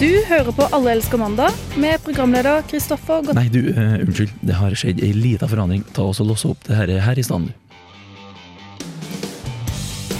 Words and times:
Du 0.00 0.08
hører 0.24 0.48
på 0.56 0.64
Alle 0.72 0.94
elsker 0.94 1.20
mandag 1.20 1.52
med 1.76 2.00
programleder 2.00 2.62
Kristoffer 2.70 3.20
Godt... 3.20 3.36
Nei, 3.36 3.50
du, 3.52 3.58
uh, 3.76 3.98
unnskyld. 4.00 4.30
Det 4.40 4.56
har 4.56 4.72
skjedd 4.72 5.02
ei 5.04 5.10
lita 5.12 5.44
forandring. 5.44 5.82
Ta 5.92 6.06
oss 6.08 6.22
og 6.24 6.30
Låse 6.30 6.48
opp 6.48 6.64
det 6.64 6.78
her, 6.78 6.92
her 7.04 7.20
i 7.20 7.24
stand, 7.26 7.50
du. 7.50 7.52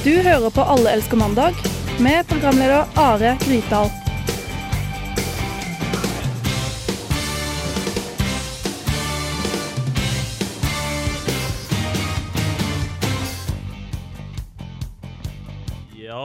Du 0.05 0.13
hører 0.21 0.53
på 0.53 0.69
Alle 0.77 0.93
elsker 0.99 1.17
mandag 1.17 1.57
med 1.97 2.29
programleder 2.29 2.93
Are 3.01 3.33
Grytdal. 3.47 3.89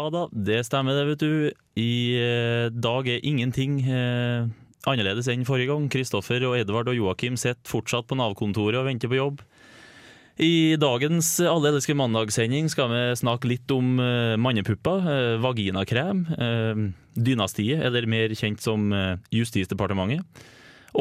Ja 0.06 0.12
da, 0.14 0.28
det 0.30 0.60
stemmer 0.68 0.94
det, 0.94 1.04
vet 1.10 1.24
du. 1.24 1.30
I 1.82 1.94
eh, 2.22 2.68
dag 2.70 3.08
er 3.10 3.24
ingenting 3.26 3.80
eh, 3.90 4.46
annerledes 4.86 5.26
enn 5.34 5.48
forrige 5.48 5.72
gang. 5.72 5.88
Kristoffer 5.90 6.44
og 6.46 6.60
Edvard 6.60 6.92
og 6.92 6.98
Joakim 7.00 7.40
sitter 7.42 7.66
fortsatt 7.66 8.06
på 8.06 8.18
Nav-kontoret 8.20 8.78
og 8.78 8.86
venter 8.86 9.10
på 9.10 9.18
jobb. 9.18 9.40
I 10.38 10.76
dagens 10.78 11.32
Alle 11.50 11.72
elsker 11.72 11.98
mandag-sending 11.98 12.70
skal 12.70 12.92
vi 12.92 13.00
snakke 13.18 13.50
litt 13.50 13.74
om 13.74 13.96
eh, 14.04 14.36
mannepupper, 14.38 15.08
eh, 15.10 15.30
vaginakrem, 15.42 16.22
eh, 16.38 16.84
dynastiet, 17.18 17.82
eller 17.90 18.06
mer 18.06 18.36
kjent 18.38 18.62
som 18.62 18.86
eh, 18.94 19.16
Justisdepartementet, 19.34 20.22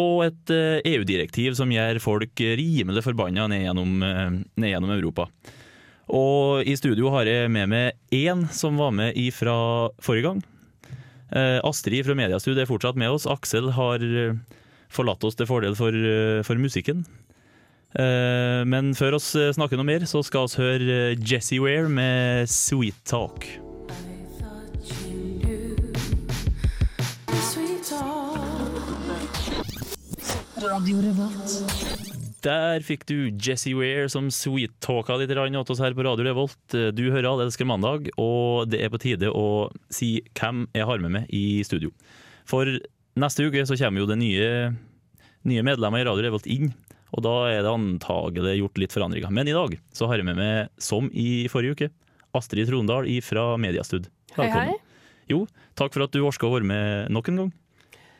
og 0.00 0.24
et 0.30 0.54
EU-direktiv 0.88 1.60
som 1.60 1.70
gjør 1.70 2.00
folk 2.02 2.40
rimelig 2.40 3.04
forbanna 3.04 3.44
ned 3.52 3.66
gjennom, 3.66 3.92
ned 4.00 4.72
gjennom 4.72 4.90
Europa. 4.96 5.28
Og 6.12 6.66
i 6.68 6.74
studio 6.76 7.10
har 7.14 7.28
jeg 7.28 7.50
med 7.52 7.70
meg 7.72 7.92
én 8.12 8.44
som 8.52 8.76
var 8.76 8.92
med 8.92 9.16
fra 9.32 9.56
forrige 10.04 10.28
gang. 10.28 10.42
Eh, 11.34 11.58
Astrid 11.64 12.04
fra 12.06 12.16
Mediastud 12.18 12.58
er 12.58 12.68
fortsatt 12.68 12.98
med 13.00 13.10
oss. 13.10 13.26
Aksel 13.26 13.72
har 13.74 14.02
eh, 14.04 14.36
forlatt 14.92 15.24
oss 15.24 15.38
til 15.38 15.48
fordel 15.48 15.76
for, 15.78 15.96
eh, 15.96 16.42
for 16.46 16.60
musikken. 16.60 17.06
Eh, 17.94 18.62
men 18.68 18.92
før 18.94 19.16
oss 19.18 19.32
snakker 19.32 19.80
noe 19.80 19.88
mer, 19.88 20.06
så 20.06 20.22
skal 20.26 20.50
vi 20.50 20.62
høre 20.62 20.98
Jesse 21.14 21.56
Jessie 21.56 21.62
Ware 21.62 21.88
med 21.88 22.48
'Sweet 22.48 23.00
Talk'. 23.08 23.64
Der 32.44 32.82
fikk 32.84 33.06
du 33.08 33.30
Jesse 33.40 33.72
Weir 33.72 34.04
som 34.12 34.26
sweet-talka 34.28 35.14
litt 35.16 35.30
grann 35.32 35.54
åt 35.56 35.70
oss 35.72 35.80
her 35.80 35.94
på 35.96 36.04
Radio 36.04 36.26
Revolt. 36.26 36.58
Du 36.92 37.06
hører 37.08 37.30
Alle 37.30 37.46
elsker 37.46 37.64
mandag, 37.64 38.10
og 38.20 38.68
det 38.68 38.82
er 38.84 38.92
på 38.92 39.00
tide 39.00 39.30
å 39.32 39.70
si 39.88 40.18
hvem 40.36 40.66
jeg 40.76 40.84
har 40.84 41.00
med 41.00 41.14
meg 41.14 41.32
i 41.32 41.62
studio. 41.64 41.88
For 42.44 42.68
neste 43.16 43.48
uke 43.48 43.64
så 43.64 43.78
kommer 43.80 44.04
jo 44.04 44.10
det 44.12 44.20
nye, 44.20 44.50
nye 45.48 45.64
medlemmer 45.64 46.04
i 46.04 46.06
Radio 46.10 46.28
Revolt 46.28 46.50
inn, 46.52 46.74
og 47.16 47.24
da 47.24 47.34
er 47.48 47.64
det 47.64 47.72
antagelig 47.72 48.58
gjort 48.60 48.84
litt 48.84 48.92
forandringer. 48.92 49.32
Men 49.32 49.48
i 49.48 49.56
dag 49.56 49.80
så 49.96 50.10
har 50.10 50.20
jeg 50.20 50.28
med 50.28 50.36
meg, 50.36 50.72
som 50.76 51.08
i 51.16 51.46
forrige 51.48 51.78
uke, 51.78 51.92
Astrid 52.36 52.68
Trondal 52.68 53.08
fra 53.24 53.54
Mediastud. 53.56 54.10
Hei, 54.36 54.52
hei. 54.52 54.70
Jo, 55.32 55.46
takk 55.80 55.96
for 55.96 56.04
at 56.04 56.12
du 56.12 56.20
orka 56.26 56.44
å 56.50 56.56
være 56.58 56.68
med 56.68 57.14
nok 57.14 57.32
en 57.32 57.46
gang. 57.46 57.54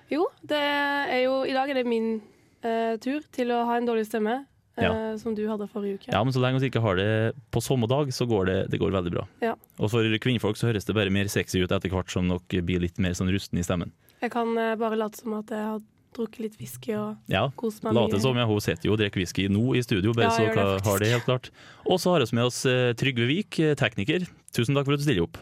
Jo, 0.09 0.31
det 0.49 0.61
er 0.65 1.27
jo 1.27 1.43
I 1.45 1.53
dag 1.57 1.69
er 1.69 1.83
det 1.83 1.91
min 1.91 2.15
eh, 2.65 2.97
tur 3.05 3.21
til 3.33 3.53
å 3.55 3.63
ha 3.69 3.77
en 3.79 3.87
dårlig 3.89 4.07
stemme, 4.09 4.41
eh, 4.77 4.83
Ja. 4.83 5.17
som 5.21 5.35
du 5.35 5.45
hadde 5.49 5.69
forrige 5.71 6.01
uke. 6.01 6.13
Ja, 6.13 6.23
men 6.25 6.33
så 6.35 6.41
lenge 6.43 6.61
vi 6.61 6.71
ikke 6.71 6.83
har 6.83 6.97
det 6.97 7.35
på 7.53 7.63
samme 7.63 7.87
dag, 7.89 8.09
så 8.13 8.27
går 8.27 8.47
det, 8.47 8.59
det 8.71 8.81
går 8.81 8.91
veldig 8.91 9.13
bra. 9.13 9.27
Ja. 9.43 9.55
Og 9.79 9.91
for 9.91 10.03
kvinnfolk 10.19 10.57
så 10.57 10.69
høres 10.73 10.85
det 10.89 10.95
bare 10.97 11.11
mer 11.11 11.27
sexy 11.31 11.63
ut 11.63 11.71
etter 11.71 11.91
hvert 11.91 12.11
som 12.11 12.29
dere 12.29 12.63
blir 12.65 12.81
litt 12.81 12.99
mer 12.99 13.13
sånn 13.13 13.31
rusten 13.33 13.59
i 13.59 13.63
stemmen. 13.67 13.93
Jeg 14.23 14.31
kan 14.33 14.57
eh, 14.59 14.75
bare 14.77 14.97
late 14.97 15.17
som 15.21 15.35
at 15.35 15.47
jeg 15.53 15.59
har 15.61 15.81
drukket 16.15 16.39
litt 16.45 16.57
whisky 16.61 16.95
og 16.95 17.17
Ja, 17.29 17.49
kost 17.59 17.83
meg 17.83 17.93
late 17.93 18.21
som. 18.23 18.37
Ja, 18.39 18.47
hun 18.47 18.61
sitter 18.63 18.87
jo 18.87 18.93
og 18.95 19.01
drikker 19.01 19.19
whisky 19.19 19.49
nå 19.51 19.75
i 19.75 19.83
studio, 19.83 20.13
bare 20.15 20.31
Ja, 20.31 20.31
så 20.31 20.45
gjør 20.47 20.55
det 20.55 20.65
dere 20.65 20.85
har 20.87 20.99
det 21.03 21.09
helt 21.11 21.25
klart. 21.27 21.51
Og 21.91 21.99
så 21.99 22.13
har 22.15 22.23
vi 22.25 22.37
med 22.39 22.45
oss 22.47 22.65
eh, 22.71 22.93
Trygve 22.95 23.27
Vik, 23.27 23.59
eh, 23.59 23.75
tekniker. 23.75 24.27
Tusen 24.55 24.75
takk 24.79 24.87
for 24.87 24.95
at 24.95 25.03
du 25.03 25.05
stiller 25.05 25.27
opp. 25.27 25.39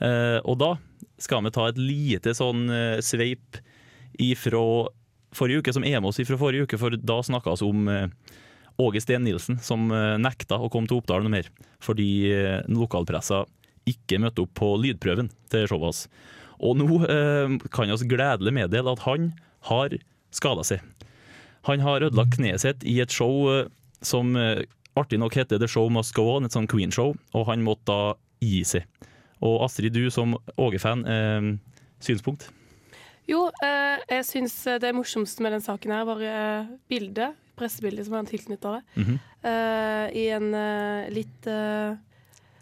Eh, 0.00 0.40
og 0.44 0.56
da 0.58 0.70
skal 1.18 1.42
vi 1.44 1.50
ta 1.52 1.66
et 1.68 1.76
lite 1.80 2.32
sånn 2.36 2.64
eh, 2.72 3.00
sveip 3.04 3.60
ifra 4.18 4.88
forrige 5.34 5.62
uke, 5.62 5.74
som 5.74 5.84
er 5.86 6.00
med 6.00 6.10
oss 6.10 6.20
fra 6.26 6.38
forrige 6.40 6.66
uke, 6.66 6.78
for 6.80 6.94
da 6.96 7.18
snakka 7.24 7.56
vi 7.58 7.68
om 7.68 7.88
eh, 7.92 8.08
Åge 8.82 9.00
Steen 9.00 9.24
Nilsen, 9.24 9.58
som 9.62 9.90
eh, 9.90 10.16
nekta 10.20 10.58
å 10.60 10.70
komme 10.72 10.90
til 10.90 11.00
Oppdal 11.00 11.24
noe 11.24 11.34
mer, 11.38 11.50
fordi 11.82 12.08
eh, 12.32 12.60
lokalpressa 12.68 13.44
ikke 13.86 14.20
møtte 14.22 14.42
opp 14.42 14.54
på 14.58 14.72
lydprøven 14.82 15.30
til 15.52 15.68
showet 15.70 15.88
hans. 15.88 16.04
Og 16.58 16.78
nå 16.80 17.02
eh, 17.04 17.56
kan 17.72 17.92
vi 17.92 18.10
gledelig 18.12 18.54
meddele 18.56 18.96
at 18.96 19.04
han 19.06 19.32
har 19.70 19.98
skada 20.34 20.64
seg. 20.66 20.84
Han 21.66 21.82
har 21.82 22.04
ødelagt 22.06 22.36
kneet 22.36 22.62
sitt 22.62 22.84
i 22.86 23.00
et 23.02 23.10
show 23.10 23.66
som 24.04 24.36
artig 24.96 25.18
nok 25.20 25.36
heter 25.36 25.60
The 25.60 25.68
Show 25.68 25.90
Must 25.92 26.14
Go 26.16 26.28
On, 26.36 26.46
et 26.46 26.54
sånn 26.54 26.68
Queen-show, 26.70 27.14
og 27.36 27.48
han 27.50 27.64
måtte 27.66 27.90
da 27.90 28.14
gi 28.44 28.62
seg. 28.66 28.86
Og 29.44 29.60
Astrid, 29.66 29.92
du 29.96 30.08
som 30.12 30.36
Åge-fan, 30.56 31.04
eh, 31.04 31.50
synspunkt? 32.00 32.48
Jo, 33.26 33.46
eh, 33.62 33.98
jeg 34.12 34.26
syns 34.28 34.54
det 34.82 34.92
morsomste 34.94 35.42
med 35.42 35.56
den 35.56 35.64
saken 35.64 35.94
her 35.94 36.04
var 36.06 36.20
eh, 36.22 36.68
bildet, 36.90 37.34
pressebildet 37.58 38.06
som 38.06 38.18
han 38.20 38.28
tilknytta 38.28 38.76
det. 38.78 38.82
Mhm. 39.02 39.16
Eh, 39.46 40.06
I 40.18 40.26
en 40.34 40.48
eh, 40.54 41.10
litt 41.14 41.46
eh, 41.46 41.94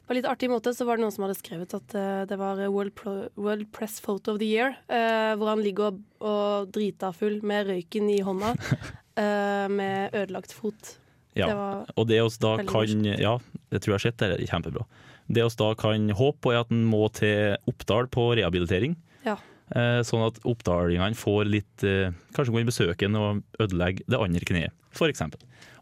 på 0.04 0.12
en 0.12 0.18
litt 0.18 0.26
artig 0.28 0.50
måte 0.52 0.74
så 0.76 0.84
var 0.84 0.98
det 0.98 1.04
noen 1.06 1.14
som 1.14 1.24
hadde 1.24 1.38
skrevet 1.38 1.72
at 1.72 1.94
eh, 1.96 2.24
det 2.28 2.36
var 2.36 2.58
World, 2.68 2.92
Pro 2.98 3.14
World 3.40 3.70
Press 3.72 4.02
Photo 4.04 4.34
of 4.34 4.40
the 4.42 4.48
Year, 4.50 4.74
eh, 4.92 5.32
hvor 5.40 5.48
han 5.48 5.62
ligger 5.64 5.94
og, 5.94 6.02
og 6.20 6.68
drita 6.74 7.08
full 7.16 7.38
med 7.46 7.70
røyken 7.70 8.10
i 8.12 8.18
hånda, 8.24 8.52
eh, 9.22 9.64
med 9.72 10.12
ødelagt 10.12 10.52
fot. 10.52 10.98
Ja. 11.34 11.48
Det 11.48 11.94
Og 11.96 12.06
det 12.12 12.20
oss 12.22 12.36
da 12.38 12.58
kan 12.62 13.08
Ja, 13.08 13.38
det 13.72 13.80
tror 13.82 13.94
jeg 13.94 13.98
har 13.98 14.04
sett, 14.04 14.20
det 14.20 14.28
er 14.36 14.46
kjempebra. 14.52 14.84
Det 15.26 15.42
oss 15.42 15.56
da 15.56 15.72
kan 15.74 16.10
håpe 16.12 16.38
på, 16.44 16.52
er 16.52 16.60
at 16.62 16.70
en 16.70 16.84
må 16.84 17.08
til 17.16 17.56
Oppdal 17.70 18.06
på 18.12 18.28
rehabilitering. 18.36 18.94
Ja. 19.24 19.38
Eh, 19.72 20.02
sånn 20.04 20.26
at 20.26 20.36
oppdalingene 20.44 21.16
får 21.16 21.46
litt 21.48 21.84
eh, 21.88 22.12
Kanskje 22.36 22.52
gå 22.52 22.60
inn 22.60 22.68
besøken 22.68 23.14
en 23.16 23.16
og 23.16 23.62
ødelegge 23.64 24.04
det 24.12 24.18
andre 24.20 24.44
kneet, 24.44 24.74
f.eks. 24.92 25.22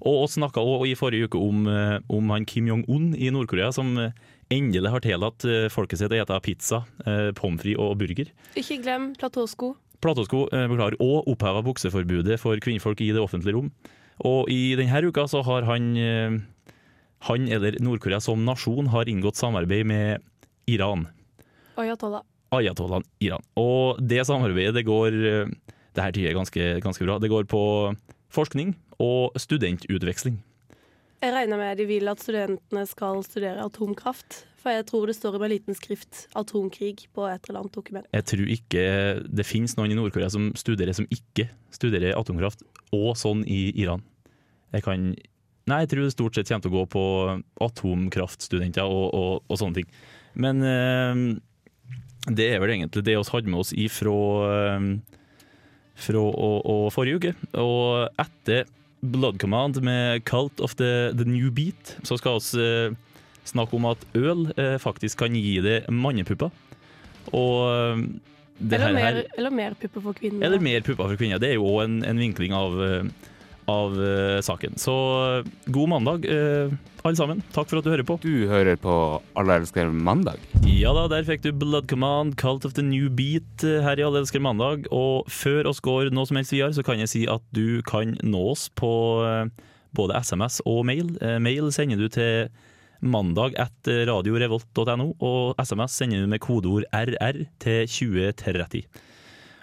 Og 0.06 0.20
vi 0.22 0.28
snakka 0.36 0.62
i 0.86 0.94
forrige 0.98 1.26
uke 1.26 1.40
om, 1.42 1.66
eh, 1.66 1.96
om 2.14 2.30
han 2.30 2.46
Kim 2.46 2.70
Jong-un 2.70 3.10
i 3.18 3.32
Nord-Korea, 3.34 3.72
som 3.74 3.96
endelig 4.52 4.92
har 4.92 5.02
tillatt 5.02 5.46
folket 5.72 5.98
sitt 5.98 6.12
å 6.12 6.20
spise 6.20 6.40
pizza, 6.44 6.80
pommes 7.38 7.62
frites 7.62 7.80
og 7.80 7.96
burger. 7.98 8.30
Ikke 8.60 8.78
glem 8.84 9.12
platåsko. 9.18 9.72
Platåsko, 10.02 10.44
beklager, 10.50 10.98
og 11.00 11.30
oppheva 11.30 11.62
bukseforbudet 11.64 12.36
for 12.42 12.60
kvinnfolk 12.60 13.00
i 13.00 13.12
det 13.14 13.22
offentlige 13.22 13.56
rom. 13.56 13.70
Og 14.28 14.50
i 14.52 14.74
denne 14.76 15.00
uka 15.08 15.24
så 15.30 15.40
har 15.46 15.64
han, 15.70 15.94
han 17.30 17.48
eller 17.48 17.78
Nord-Korea 17.80 18.20
som 18.20 18.44
nasjon 18.44 18.92
har 18.92 19.08
inngått 19.08 19.40
samarbeid 19.40 19.88
med 19.88 20.28
Iran. 20.68 21.06
Ayatollah. 21.80 22.26
Ayatollahen 22.52 23.06
Iran. 23.24 23.44
Og 23.58 24.00
det 24.00 24.22
samarbeidet 24.28 24.76
det 24.76 24.86
går 24.88 25.16
eh, 25.16 25.52
Det 25.92 26.00
her 26.04 26.14
tyder 26.14 26.36
ganske, 26.36 26.68
ganske 26.80 27.04
bra. 27.04 27.18
Det 27.20 27.28
går 27.28 27.44
på 27.44 27.92
forskning 28.32 28.72
og 29.02 29.36
studentutveksling. 29.36 30.38
Jeg 31.22 31.34
regner 31.36 31.60
med 31.60 31.76
de 31.78 31.84
vil 31.86 32.08
at 32.10 32.22
studentene 32.22 32.86
skal 32.88 33.20
studere 33.26 33.62
atomkraft. 33.62 34.40
For 34.62 34.74
jeg 34.74 34.86
tror 34.88 35.10
det 35.10 35.16
står 35.18 35.36
med 35.42 35.52
liten 35.52 35.74
skrift 35.74 36.28
'atomkrig' 36.34 37.08
på 37.14 37.26
et 37.26 37.48
eller 37.48 37.60
annet 37.60 37.74
dokument. 37.74 38.06
Jeg 38.12 38.24
tror 38.24 38.46
ikke 38.46 38.82
det 39.26 39.46
finnes 39.46 39.76
noen 39.76 39.90
i 39.90 39.98
Nord-Korea 39.98 40.30
som 40.30 40.52
studerer 40.54 40.94
som 40.94 41.06
ikke 41.10 41.48
studerer 41.70 42.16
atomkraft, 42.18 42.62
og 42.92 43.16
sånn 43.18 43.44
i 43.46 43.72
Iran. 43.76 44.02
Jeg 44.72 44.82
kan 44.82 45.14
Nei, 45.62 45.84
jeg 45.84 45.92
tror 45.92 46.02
det 46.02 46.12
stort 46.12 46.34
sett 46.34 46.48
kommer 46.48 46.62
til 46.64 46.72
å 46.72 46.78
gå 46.80 46.86
på 46.90 47.02
atomkraftstudenter 47.62 48.82
og, 48.82 49.14
og, 49.14 49.44
og 49.46 49.58
sånne 49.60 49.78
ting. 49.78 49.86
Men 50.34 50.58
eh, 50.66 51.38
det 52.30 52.52
er 52.52 52.60
vel 52.62 52.76
egentlig 52.76 53.02
det 53.02 53.16
vi 53.16 53.30
hadde 53.32 53.50
med 53.50 53.64
oss 53.64 53.72
ifra, 53.74 54.14
eh, 54.52 54.84
fra 56.04 56.22
og, 56.22 56.58
og 56.62 56.84
forrige 56.94 57.18
uke. 57.18 57.32
Og 57.58 58.22
etter 58.22 58.68
Blood 59.02 59.40
Command 59.42 59.80
med 59.82 60.22
Cult 60.28 60.60
of 60.62 60.76
the, 60.78 61.10
the 61.18 61.26
New 61.26 61.50
Beat, 61.50 61.96
så 62.06 62.18
skal 62.20 62.38
vi 62.38 62.62
eh, 62.62 62.98
snakke 63.50 63.74
om 63.76 63.88
at 63.90 64.04
øl 64.14 64.52
eh, 64.56 64.76
faktisk 64.78 65.24
kan 65.24 65.34
gi 65.34 65.58
deg 65.64 65.90
mannepupper. 65.90 66.52
Og 67.34 67.56
eh, 67.72 68.04
det 68.62 68.78
Eller 68.78 68.86
her, 68.86 68.94
mer, 68.94 69.16
her 69.18 69.38
eller 69.40 69.54
mer 69.58 69.74
pupper 69.74 70.04
for 70.04 70.14
kvinner. 70.14 70.46
Eller 70.46 70.62
mer 70.62 70.84
pupper 70.86 71.08
for 71.10 71.18
kvinner. 71.18 71.40
Det 71.42 71.50
er 71.50 71.58
jo 71.58 71.66
òg 71.66 71.82
en, 71.88 71.96
en 72.06 72.20
vinkling 72.22 72.54
av, 72.54 72.78
eh, 72.86 73.31
av 73.70 73.94
eh, 74.04 74.40
saken. 74.40 74.78
Så 74.80 74.94
eh, 75.38 75.50
god 75.74 75.88
mandag, 75.88 76.24
eh, 76.26 76.72
alle 77.02 77.18
sammen. 77.18 77.42
Takk 77.54 77.70
for 77.70 77.80
at 77.80 77.86
du 77.86 77.90
hører 77.92 78.06
på. 78.06 78.18
Du 78.22 78.46
hører 78.50 78.78
på 78.80 78.94
Alle 79.38 79.58
elsker 79.60 79.90
mandag. 79.90 80.42
Ja 80.66 80.92
da, 80.96 81.08
der 81.10 81.26
fikk 81.26 81.42
du 81.44 81.50
Blood 81.52 81.88
Command, 81.90 82.36
Cult 82.40 82.66
of 82.68 82.76
the 82.78 82.84
New 82.86 83.10
Beat 83.10 83.62
her 83.62 83.98
i 83.98 84.06
Alle 84.06 84.22
elsker 84.22 84.42
mandag. 84.42 84.86
Og 84.94 85.28
før 85.30 85.70
oss 85.70 85.82
går 85.82 86.12
noe 86.14 86.28
som 86.30 86.38
helst 86.38 86.54
videre, 86.54 86.74
så 86.76 86.86
kan 86.86 87.02
jeg 87.02 87.10
si 87.10 87.24
at 87.30 87.42
du 87.54 87.82
kan 87.86 88.16
nå 88.22 88.44
oss 88.54 88.68
på 88.78 88.92
både 89.92 90.20
SMS 90.24 90.62
og 90.64 90.84
mail. 90.88 91.16
Mail 91.42 91.72
sender 91.74 92.00
du 92.00 92.06
til 92.12 92.52
mandag 93.02 93.58
etter 93.60 94.06
radiorevolt.no, 94.08 95.08
og 95.18 95.58
SMS 95.60 95.98
sender 95.98 96.22
du 96.22 96.30
med 96.30 96.42
kodeord 96.42 96.86
RR 96.94 97.42
til 97.62 97.90
2030. 97.90 98.86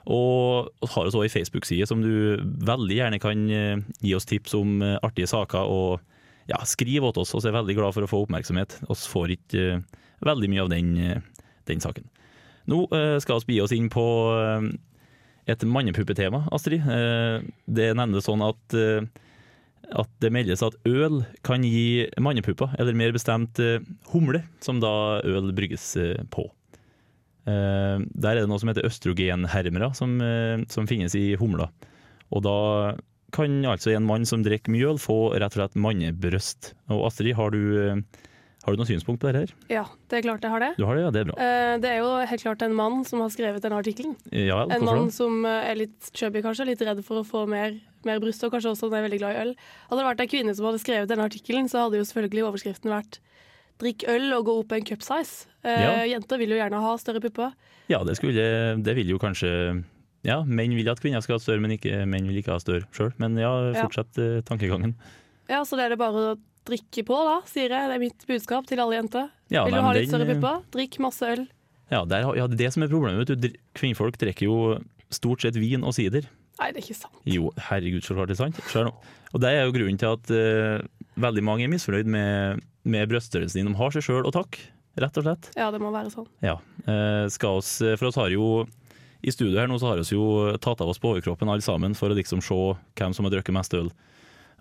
Og 0.10 0.70
har 0.82 0.90
har 0.90 1.10
også 1.10 1.22
ei 1.22 1.32
Facebook-side 1.32 1.86
som 1.90 2.02
du 2.02 2.42
veldig 2.66 2.98
gjerne 2.98 3.20
kan 3.22 3.46
eh, 3.54 3.82
gi 4.02 4.16
oss 4.18 4.26
tips 4.30 4.56
om 4.58 4.82
eh, 4.82 4.98
artige 5.06 5.30
saker. 5.30 5.70
Og 5.70 6.50
ja, 6.50 6.58
skriv 6.66 7.06
til 7.14 7.22
oss, 7.22 7.36
vi 7.36 7.50
er 7.52 7.58
veldig 7.60 7.78
glad 7.78 7.96
for 7.96 8.06
å 8.06 8.10
få 8.10 8.24
oppmerksomhet. 8.26 8.80
Vi 8.88 8.98
får 9.14 9.36
ikke 9.38 9.66
eh, 9.76 9.84
veldig 10.26 10.50
mye 10.50 10.66
av 10.66 10.74
den, 10.74 10.90
den 11.70 11.84
saken. 11.84 12.10
Nå 12.70 12.84
skal 13.24 13.42
vi 13.48 13.56
gi 13.56 13.64
oss 13.64 13.72
inn 13.74 13.88
på 13.90 14.04
et 15.50 15.64
mannepuppetema, 15.66 16.44
Astrid. 16.54 16.84
det 16.86 17.48
Det 17.66 17.88
nevnes 17.98 18.28
sånn 18.28 18.44
at, 18.46 18.76
at 18.76 20.12
det 20.22 20.30
meldes 20.36 20.62
at 20.62 20.76
øl 20.86 21.24
kan 21.42 21.66
gi 21.66 22.06
mannepupper, 22.22 22.76
eller 22.78 23.00
mer 23.00 23.16
bestemt 23.16 23.58
humle, 24.12 24.44
som 24.62 24.84
da 24.84 24.92
øl 25.24 25.50
brygges 25.56 25.96
på. 26.36 26.46
Eh, 27.50 28.06
Der 28.14 28.36
er 28.38 28.42
det 28.44 28.50
noe 28.52 28.62
som 28.62 28.70
heter 28.70 28.86
østrogenhermere, 28.88 29.92
som, 29.98 30.16
eh, 30.22 30.64
som 30.70 30.88
finnes 30.90 31.16
i 31.18 31.36
humla. 31.42 31.70
Og 32.32 32.44
da 32.46 32.58
kan 33.34 33.62
altså 33.66 33.92
en 33.96 34.06
mann 34.06 34.26
som 34.26 34.44
drikker 34.46 34.74
mye 34.74 34.88
øl, 34.90 34.98
få 35.02 35.34
rett 35.36 35.54
og 35.54 35.60
slett 35.60 35.76
mannebryst. 35.78 36.74
Og 36.90 37.06
Astrid, 37.10 37.36
har 37.38 37.52
du, 37.54 37.60
eh, 37.78 38.02
har 38.66 38.74
du 38.74 38.78
noen 38.82 38.90
synspunkt 38.90 39.20
på 39.22 39.30
dette? 39.32 39.50
her? 39.50 39.54
Ja, 39.70 39.84
det 40.10 40.18
er 40.20 40.26
klart 40.28 40.42
jeg 40.42 40.52
har 40.52 40.60
det. 40.60 40.72
Du 40.78 40.86
har 40.86 40.96
det, 40.98 41.04
ja, 41.06 41.12
det 41.12 41.22
er 41.22 41.30
bra. 41.32 41.36
Eh, 41.42 41.78
Det 41.80 41.90
er 41.90 42.00
jo 42.00 42.26
helt 42.26 42.42
klart 42.42 42.62
en 42.66 42.74
mann 42.76 43.04
som 43.06 43.22
har 43.22 43.30
skrevet 43.30 43.62
denne 43.62 43.78
artikkelen. 43.82 44.16
Ja, 44.32 44.64
En 44.70 44.84
mann 44.86 45.12
som 45.12 45.46
er 45.46 45.76
litt 45.76 46.12
chubby, 46.14 46.42
kanskje, 46.42 46.66
litt 46.68 46.82
redd 46.82 47.04
for 47.06 47.22
å 47.22 47.26
få 47.26 47.48
mer, 47.48 47.80
mer 48.04 48.20
bryst, 48.20 48.44
og 48.44 48.52
kanskje 48.52 48.72
også 48.74 48.90
han 48.92 48.98
er 49.04 49.10
veldig 49.10 49.20
glad 49.20 49.36
i 49.36 49.42
øl. 49.46 49.56
Hadde 49.90 50.00
det 50.02 50.10
vært 50.10 50.22
en 50.22 50.28
kvinne 50.34 50.56
som 50.56 50.66
hadde 50.66 50.80
skrevet 50.84 51.08
denne 51.08 51.26
artikkelen, 51.30 51.70
så 51.70 51.86
hadde 51.86 51.98
jo 52.02 52.06
selvfølgelig 52.10 52.46
overskriften 52.50 52.90
vært 52.92 53.20
'drikk 53.80 54.06
øl 54.12 54.34
og 54.38 54.46
gå 54.46 54.58
opp 54.62 54.74
en 54.76 54.86
cup 54.86 55.06
size'. 55.06 55.48
Eh, 55.64 55.82
Ja. 55.82 55.94
Jenter 56.06 56.38
vil 56.38 56.52
jo 56.52 56.60
gjerne 56.60 56.82
ha 56.84 56.98
større 56.98 57.22
pupper. 57.24 57.54
Ja, 57.90 58.04
det, 58.04 58.18
skulle, 58.18 58.78
det 58.84 58.96
vil 58.96 59.10
jo 59.10 59.18
kanskje 59.18 59.84
Ja, 60.22 60.44
menn 60.44 60.76
vil 60.76 60.90
at 60.92 61.00
kvinner 61.00 61.24
skal 61.24 61.38
ha 61.38 61.40
større, 61.40 61.62
men 61.64 61.72
ikke, 61.78 62.04
menn 62.06 62.28
vil 62.28 62.42
ikke 62.42 62.52
ha 62.52 62.60
større 62.60 62.84
sjøl. 62.92 63.14
Men 63.18 63.38
ja, 63.40 63.72
fortsett 63.80 64.20
ja. 64.20 64.42
tankegangen. 64.44 64.98
Ja, 65.48 65.64
så 65.64 65.80
det 65.80 65.86
er 65.86 65.96
det 65.96 66.00
bare 66.02 66.34
å 66.34 66.40
drikke 66.68 67.06
på, 67.08 67.16
da, 67.24 67.38
sier 67.48 67.72
jeg. 67.72 67.88
Det 67.88 67.96
er 67.96 68.04
mitt 68.04 68.26
budskap 68.28 68.68
til 68.68 68.82
alle 68.84 69.00
jenter. 69.00 69.30
Ja, 69.50 69.64
vil 69.64 69.74
nei, 69.74 69.80
du 69.80 69.88
ha 69.88 69.94
litt 69.96 70.04
den, 70.04 70.12
større 70.12 70.28
eh, 70.28 70.36
pupper, 70.36 70.60
drikk 70.76 71.00
masse 71.00 71.24
øl. 71.24 71.46
Ja, 71.90 72.04
det 72.06 72.20
er 72.20 72.36
ja, 72.38 72.50
det 72.52 72.68
som 72.76 72.84
er 72.84 72.92
problemet. 72.92 73.24
vet 73.24 73.40
du. 73.40 73.56
Kvinnfolk 73.80 74.20
drikker 74.22 74.46
jo 74.46 74.60
stort 75.10 75.42
sett 75.42 75.58
vin 75.58 75.88
og 75.88 75.96
sider. 75.98 76.28
Nei, 76.60 76.74
det 76.76 76.82
er 76.82 76.86
ikke 76.86 77.00
sant. 77.00 77.22
Jo, 77.24 77.54
herregud, 77.70 78.04
så 78.04 78.18
klart 78.18 78.30
det 78.30 78.36
er 78.36 78.44
sant. 78.44 78.60
Og 79.32 79.42
det 79.42 79.54
er 79.56 79.64
jo 79.64 79.74
grunnen 79.74 80.00
til 80.02 80.12
at 80.12 80.32
uh, 80.36 80.84
veldig 81.24 81.44
mange 81.48 81.66
er 81.66 81.72
misfornøyd 81.72 82.10
med, 82.12 82.60
med 82.84 83.10
bryststørrelsen 83.12 83.62
din. 83.62 83.72
De 83.72 83.80
har 83.80 83.96
seg 83.96 84.06
sjøl 84.06 84.28
å 84.28 84.34
takke, 84.36 84.70
rett 85.00 85.18
og 85.20 85.26
slett. 85.26 85.50
Ja, 85.60 85.70
det 85.74 85.82
må 85.84 85.92
være 85.94 86.14
sånn. 86.14 86.30
Ja. 86.46 86.58
Eh, 86.86 87.26
skal 87.34 87.60
oss, 87.60 87.78
for 88.00 88.10
oss 88.10 88.20
har 88.20 88.32
jo 88.34 88.68
I 89.20 89.34
studio 89.36 89.60
her 89.60 89.68
nå 89.68 89.76
så 89.82 89.92
har 89.92 90.00
vi 90.00 90.16
jo 90.16 90.56
tatt 90.64 90.80
av 90.80 90.90
oss 90.94 91.02
på 91.02 91.12
overkroppen 91.12 91.50
alle 91.52 91.66
sammen 91.66 91.98
for 91.98 92.12
å 92.12 92.16
liksom 92.16 92.40
se 92.44 92.60
hvem 92.96 93.16
som 93.16 93.28
har 93.28 93.36
drukket 93.36 93.56
mest 93.56 93.76
øl. 93.76 93.92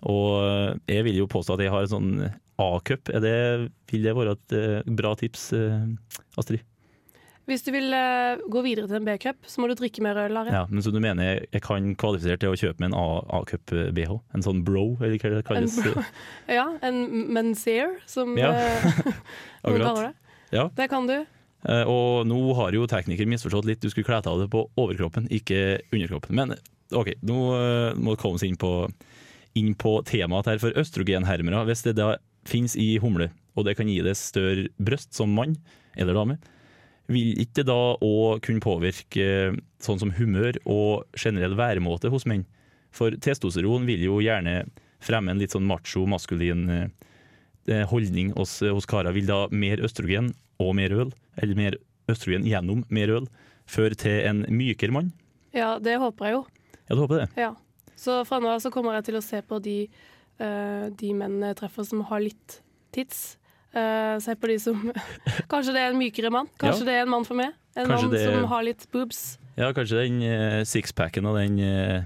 Og 0.07 0.43
eh, 0.43 0.75
jeg 0.95 1.07
vil 1.07 1.21
jo 1.21 1.29
påstå 1.31 1.55
at 1.55 1.63
jeg 1.63 1.73
har 1.73 1.85
en 1.85 1.93
sånn 1.93 2.11
A-cup. 2.59 3.11
Vil 3.11 4.05
det 4.05 4.15
være 4.15 4.35
et 4.35 4.55
eh, 4.55 4.91
bra 4.99 5.13
tips, 5.19 5.51
eh, 5.55 5.87
Astrid? 6.39 6.63
Hvis 7.49 7.63
du 7.65 7.71
vil 7.73 7.89
eh, 7.97 8.41
gå 8.53 8.61
videre 8.61 8.85
til 8.89 8.99
en 8.99 9.07
B-cup, 9.07 9.47
så 9.49 9.61
må 9.61 9.69
du 9.71 9.73
drikke 9.79 10.03
mer 10.05 10.19
øl. 10.27 10.37
Are. 10.37 10.51
Ja, 10.53 10.61
men 10.69 10.83
Så 10.85 10.91
du 10.93 10.99
mener 11.01 11.25
jeg, 11.25 11.47
jeg 11.55 11.63
kan 11.65 11.87
kvalifisere 11.97 12.37
til 12.41 12.53
å 12.53 12.59
kjøpe 12.59 12.83
meg 12.83 12.91
en 12.91 12.97
A-cup-BH? 13.39 14.13
En 14.37 14.45
sånn 14.45 14.61
bro, 14.67 14.85
eller 15.01 15.17
hva 15.17 15.31
det 15.39 15.43
kalles? 15.47 15.79
En 15.81 15.87
bro. 15.89 16.03
Ja, 16.59 16.67
en 16.85 17.01
menseer, 17.33 17.97
som 18.09 18.37
Ja, 18.37 18.51
eh, 18.53 18.89
noen 19.65 19.81
kaller 19.87 20.09
det. 20.11 20.35
Ja. 20.53 20.67
Det 20.77 20.89
kan 20.93 21.09
du. 21.09 21.17
Eh, 21.19 21.83
Og 21.89 22.27
nå 22.29 22.37
har 22.61 22.77
jo 22.77 22.85
teknikeren 22.89 23.33
misforstått 23.33 23.67
litt, 23.69 23.81
du 23.81 23.89
skulle 23.91 24.07
kle 24.07 24.21
av 24.21 24.43
det 24.45 24.49
på 24.53 24.67
overkroppen, 24.79 25.27
ikke 25.33 25.79
underkroppen. 25.89 26.37
Men 26.37 26.55
OK, 26.95 27.15
nå 27.25 27.39
eh, 27.57 27.97
må 27.99 28.13
vi 28.15 28.21
komme 28.21 28.39
oss 28.39 28.45
inn 28.47 28.57
på, 28.61 28.71
inn 29.59 29.73
på 29.77 29.97
temaet 30.07 30.53
her. 30.53 30.61
For 30.61 30.77
østrogenhermere, 30.79 31.65
hvis 31.69 31.83
det 31.85 31.97
da 31.99 32.13
finnes 32.49 32.77
i 32.79 32.93
humle, 33.01 33.31
og 33.57 33.65
det 33.67 33.75
kan 33.77 33.89
gi 33.89 33.99
deg 34.05 34.15
større 34.17 34.69
bryst 34.79 35.17
som 35.17 35.33
mann 35.35 35.57
eller 35.99 36.15
dame, 36.15 36.37
vil 37.09 37.41
ikke 37.41 37.65
da 37.67 37.77
òg 38.05 38.43
kunne 38.45 38.63
påvirke 38.63 39.25
eh, 39.25 39.57
sånn 39.83 39.99
som 40.01 40.13
humør 40.17 40.59
og 40.69 41.17
generell 41.17 41.57
væremåte 41.57 42.11
hos 42.13 42.27
menn? 42.29 42.45
For 42.95 43.13
testosteron 43.21 43.87
vil 43.89 44.03
jo 44.05 44.19
gjerne 44.23 44.63
fremme 45.03 45.33
en 45.33 45.41
litt 45.41 45.53
sånn 45.55 45.67
macho, 45.69 46.05
maskulin 46.09 46.65
eh, 46.73 46.85
eh, 47.69 47.85
holdning 47.89 48.33
hos, 48.37 48.59
hos 48.61 48.89
karer. 48.89 49.15
Vil 49.15 49.29
da 49.29 49.45
mer 49.51 49.81
østrogen 49.85 50.33
og 50.61 50.75
mer 50.77 50.93
øl, 50.93 51.13
eller 51.41 51.57
mer 51.57 51.79
østrogen 52.11 52.45
gjennom 52.49 52.85
mer 52.93 53.15
øl, 53.19 53.27
føre 53.69 53.97
til 53.97 54.21
en 54.29 54.45
mykere 54.53 54.93
mann? 54.93 55.11
Ja, 55.55 55.77
det 55.81 55.97
håper 56.01 56.29
jeg 56.29 56.37
jo. 56.37 56.45
Ja, 56.85 56.95
du 56.95 57.03
håper 57.03 57.23
det? 57.23 57.27
Ja. 57.39 57.53
Så 57.99 58.21
fra 58.25 58.39
nå 58.41 58.53
av 58.53 58.61
så 58.63 58.71
kommer 58.73 58.95
jeg 58.97 59.09
til 59.09 59.19
å 59.19 59.25
se 59.25 59.41
på 59.43 59.57
de, 59.59 59.79
de 60.39 61.09
mennene 61.11 61.49
jeg 61.51 61.57
treffer 61.59 61.83
som 61.83 62.05
har 62.07 62.21
litt 62.23 62.61
tits. 62.95 63.38
Eh, 63.73 64.15
se 64.23 64.33
på 64.35 64.47
de 64.49 64.55
som 64.59 64.79
Kanskje 65.51 65.73
det 65.75 65.81
er 65.83 65.91
en 65.93 65.99
mykere 65.99 66.31
mann. 66.33 66.47
Kanskje 66.61 66.85
det 66.87 66.95
er 66.97 67.03
en 67.05 67.11
mann 67.13 67.25
for 67.27 67.37
meg. 67.37 67.51
En 67.77 67.85
Kanskje 67.85 68.07
mann 68.07 68.15
det- 68.15 68.23
som 68.25 68.47
har 68.49 68.63
litt 68.65 68.87
boobs. 68.93 69.19
Ja, 69.59 69.73
kanskje 69.75 69.99
den 70.05 70.21
uh, 70.23 70.61
sixpacken 70.63 71.25
og 71.27 71.35
den, 71.35 71.57
uh, 71.59 72.03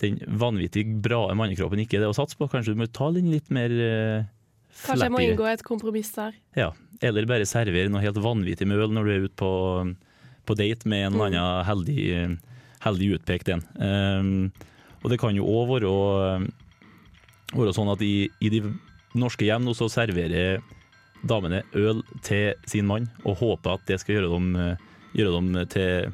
den 0.00 0.16
vanvittig 0.40 0.86
bra 1.04 1.26
mannekroppen 1.36 1.82
ikke 1.82 1.98
er 1.98 2.06
det 2.06 2.08
å 2.08 2.16
satse 2.16 2.38
på. 2.40 2.48
Kanskje 2.48 2.72
du 2.72 2.80
må 2.80 2.86
ta 2.88 3.10
den 3.12 3.28
litt 3.30 3.50
mer 3.52 3.68
uh, 3.68 4.24
Kanskje 4.86 5.04
jeg 5.06 5.12
må 5.14 5.20
inngå 5.22 5.44
et 5.46 5.62
kompromiss 5.62 6.10
der. 6.16 6.32
Ja, 6.56 6.70
eller 7.04 7.28
bare 7.30 7.44
servere 7.46 7.92
noe 7.92 8.00
helt 8.02 8.16
vanvittig 8.18 8.66
med 8.66 8.80
øl 8.80 8.90
når 8.96 9.04
du 9.04 9.12
er 9.12 9.26
ute 9.28 9.36
på, 9.38 9.50
på 10.48 10.56
date 10.58 10.88
med 10.90 11.04
en 11.06 11.12
eller 11.14 11.30
Mm. 11.30 11.36
annen 11.36 11.68
heldig, 11.68 12.40
heldig 12.82 13.10
utpekt 13.20 13.52
en. 13.54 13.62
Um, 13.78 14.52
og 15.04 15.12
det 15.12 15.20
kan 15.20 15.36
jo 15.36 15.44
òg 15.46 15.68
være, 15.76 15.92
være 17.54 17.74
sånn 17.76 17.92
at 17.92 18.02
i, 18.02 18.28
i 18.40 18.50
de 18.50 18.62
norske 19.14 19.46
hjem 19.46 19.64
nå 19.66 19.74
så 19.78 19.88
serverer 19.92 20.60
damene 21.24 21.62
øl 21.78 22.02
til 22.26 22.52
sin 22.68 22.86
mann, 22.88 23.06
og 23.24 23.38
håper 23.40 23.78
at 23.78 23.86
det 23.88 24.00
skal 24.02 24.18
gjøre 24.18 24.32
dem, 24.34 24.50
eh, 24.60 24.84
gjøre 25.16 25.32
dem 25.38 25.66
til, 25.72 26.12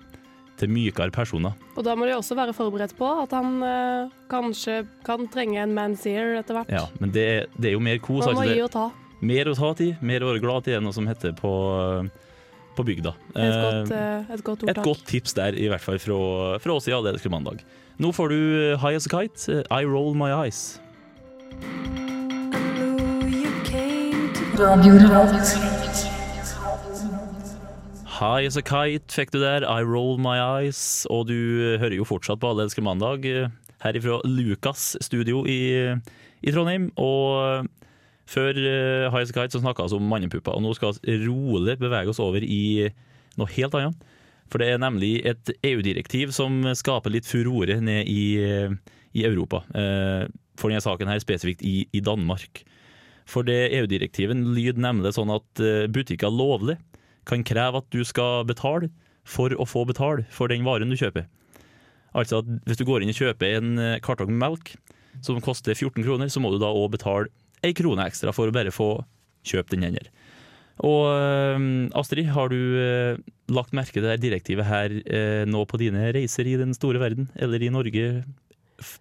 til 0.60 0.70
mykere 0.70 1.10
personer. 1.14 1.56
Og 1.74 1.82
da 1.86 1.96
må 1.98 2.06
de 2.06 2.14
også 2.14 2.36
være 2.38 2.54
forberedt 2.54 2.94
på 2.98 3.08
at 3.24 3.32
han 3.34 3.58
eh, 3.66 4.12
kanskje 4.30 4.84
kan 5.06 5.26
trenge 5.32 5.58
en 5.64 5.74
manseer 5.74 6.36
etter 6.38 6.60
hvert. 6.60 6.70
Ja, 6.70 6.84
men 7.00 7.10
det, 7.16 7.28
det 7.58 7.72
er 7.72 7.78
jo 7.78 7.82
mer 7.82 7.98
kos. 7.98 8.26
Man 8.28 8.36
må 8.38 8.44
altså 8.44 8.54
gi 8.54 8.64
og 8.68 8.70
ta. 8.76 8.86
mer 9.32 9.50
å 9.50 9.54
ta 9.58 9.72
til, 9.80 9.94
mer 10.00 10.22
å 10.22 10.30
være 10.30 10.42
glad 10.44 10.68
til, 10.68 10.76
er 10.78 10.84
noe 10.84 10.94
som 10.94 11.08
heter 11.10 11.34
på, 11.40 11.52
på 12.78 12.86
bygda. 12.86 13.16
Et 13.34 13.40
Eh, 13.40 13.64
godt, 13.64 13.90
eh, 13.96 14.34
et 14.36 14.44
godt 14.46 14.68
Et 14.70 14.82
godt 14.84 15.02
tips 15.10 15.34
der, 15.34 15.58
i 15.58 15.66
hvert 15.72 15.82
fall 15.82 15.98
fra, 15.98 16.20
fra 16.62 16.76
oss 16.78 16.86
i 16.86 16.94
Alle 16.94 17.16
elsker 17.16 17.32
mandag. 17.34 17.64
Nå 18.00 18.12
får 18.14 18.30
du 18.30 18.38
eh, 18.38 18.78
High 18.78 18.94
as 19.00 19.10
a 19.10 19.12
Kite, 19.16 19.58
eh, 19.58 19.66
I 19.74 19.82
Roll 19.84 20.14
My 20.14 20.30
Eyes. 20.44 20.78
High 28.20 28.44
as 28.44 28.58
a 28.60 28.62
Kite 28.62 29.08
fikk 29.08 29.30
du 29.32 29.38
der, 29.40 29.64
I 29.64 29.80
Roll 29.80 30.18
My 30.20 30.36
Eyes. 30.36 31.06
Og 31.08 31.30
du 31.30 31.34
eh, 31.64 31.78
hører 31.80 31.96
jo 31.96 32.04
fortsatt 32.04 32.42
på 32.42 32.50
Alle 32.50 32.66
elsker 32.66 32.84
mandag 32.84 33.24
eh, 33.24 33.48
her 33.80 33.96
ifra 33.96 34.18
Lukas 34.28 34.98
studio 35.00 35.46
i, 35.48 35.96
i 36.44 36.52
Trondheim. 36.52 36.90
Og 37.00 37.40
eh, 37.40 37.70
før 38.28 38.52
eh, 38.52 39.08
High 39.08 39.24
as 39.24 39.32
a 39.32 39.38
Kite 39.38 39.56
så 39.56 39.62
snakka 39.64 39.88
vi 39.88 39.96
om 39.96 40.12
mannepupper, 40.12 40.52
og 40.52 40.66
nå 40.66 40.74
skal 40.76 40.92
vi 41.00 41.16
rolig 41.24 41.78
bevege 41.80 42.12
oss 42.12 42.20
over 42.20 42.44
i 42.44 42.90
noe 43.40 43.48
helt 43.56 43.78
annet. 43.80 44.04
For 44.52 44.60
det 44.60 44.74
er 44.74 44.82
nemlig 44.82 45.14
et 45.24 45.54
EU-direktiv 45.70 46.34
som 46.36 46.60
skaper 46.76 47.16
litt 47.16 47.28
furore 47.28 47.80
ned 47.80 48.12
i, 48.12 48.24
eh, 48.44 48.76
i 49.16 49.24
Europa. 49.24 49.64
Eh, 49.72 50.28
For 50.60 50.68
denne 50.68 50.84
saken 50.84 51.08
her 51.08 51.24
spesifikt 51.24 51.64
i, 51.64 51.86
i 51.96 52.04
Danmark. 52.04 52.60
For 53.30 53.46
det 53.46 53.70
EU-direktivet 53.78 54.38
lyder 54.56 54.82
nemlig 54.82 55.14
sånn 55.14 55.30
at 55.32 55.62
eh, 55.62 55.86
butikker 55.92 56.32
lovlig 56.34 56.76
kan 57.28 57.44
kreve 57.46 57.82
at 57.82 57.90
du 57.94 58.02
skal 58.06 58.46
betale 58.48 58.90
for 59.28 59.54
å 59.54 59.66
få 59.68 59.84
betale 59.86 60.26
for 60.34 60.50
den 60.50 60.66
varen 60.66 60.90
du 60.90 60.98
kjøper. 60.98 61.28
Altså 62.16 62.40
at 62.40 62.48
hvis 62.66 62.80
du 62.80 62.86
går 62.88 63.04
inn 63.04 63.12
og 63.12 63.20
kjøper 63.20 63.60
en 63.60 63.76
eh, 63.78 64.00
kartong 64.02 64.32
med 64.32 64.42
melk 64.42 64.74
som 65.24 65.38
koster 65.44 65.76
14 65.76 66.02
kroner, 66.02 66.30
så 66.30 66.42
må 66.42 66.50
du 66.50 66.58
da 66.62 66.72
òg 66.72 66.90
betale 66.96 67.30
ei 67.66 67.74
krone 67.76 68.06
ekstra 68.08 68.34
for 68.34 68.50
å 68.50 68.54
bare 68.54 68.72
få 68.74 68.96
kjøpt 69.46 69.76
den 69.76 69.86
her. 69.86 70.10
Og 70.82 71.06
eh, 71.12 71.70
Astrid, 72.00 72.32
har 72.34 72.50
du 72.50 73.20
lagt 73.52 73.76
merke 73.76 74.00
til 74.00 74.08
det 74.08 74.22
direktivet 74.24 74.66
her 74.66 74.94
nå 75.46 75.66
på 75.68 75.78
dine 75.82 76.08
reiser 76.16 76.48
i 76.48 76.58
den 76.58 76.74
store 76.74 77.02
verden, 77.02 77.28
eller 77.38 77.62
i 77.62 77.70
Norge 77.74 78.06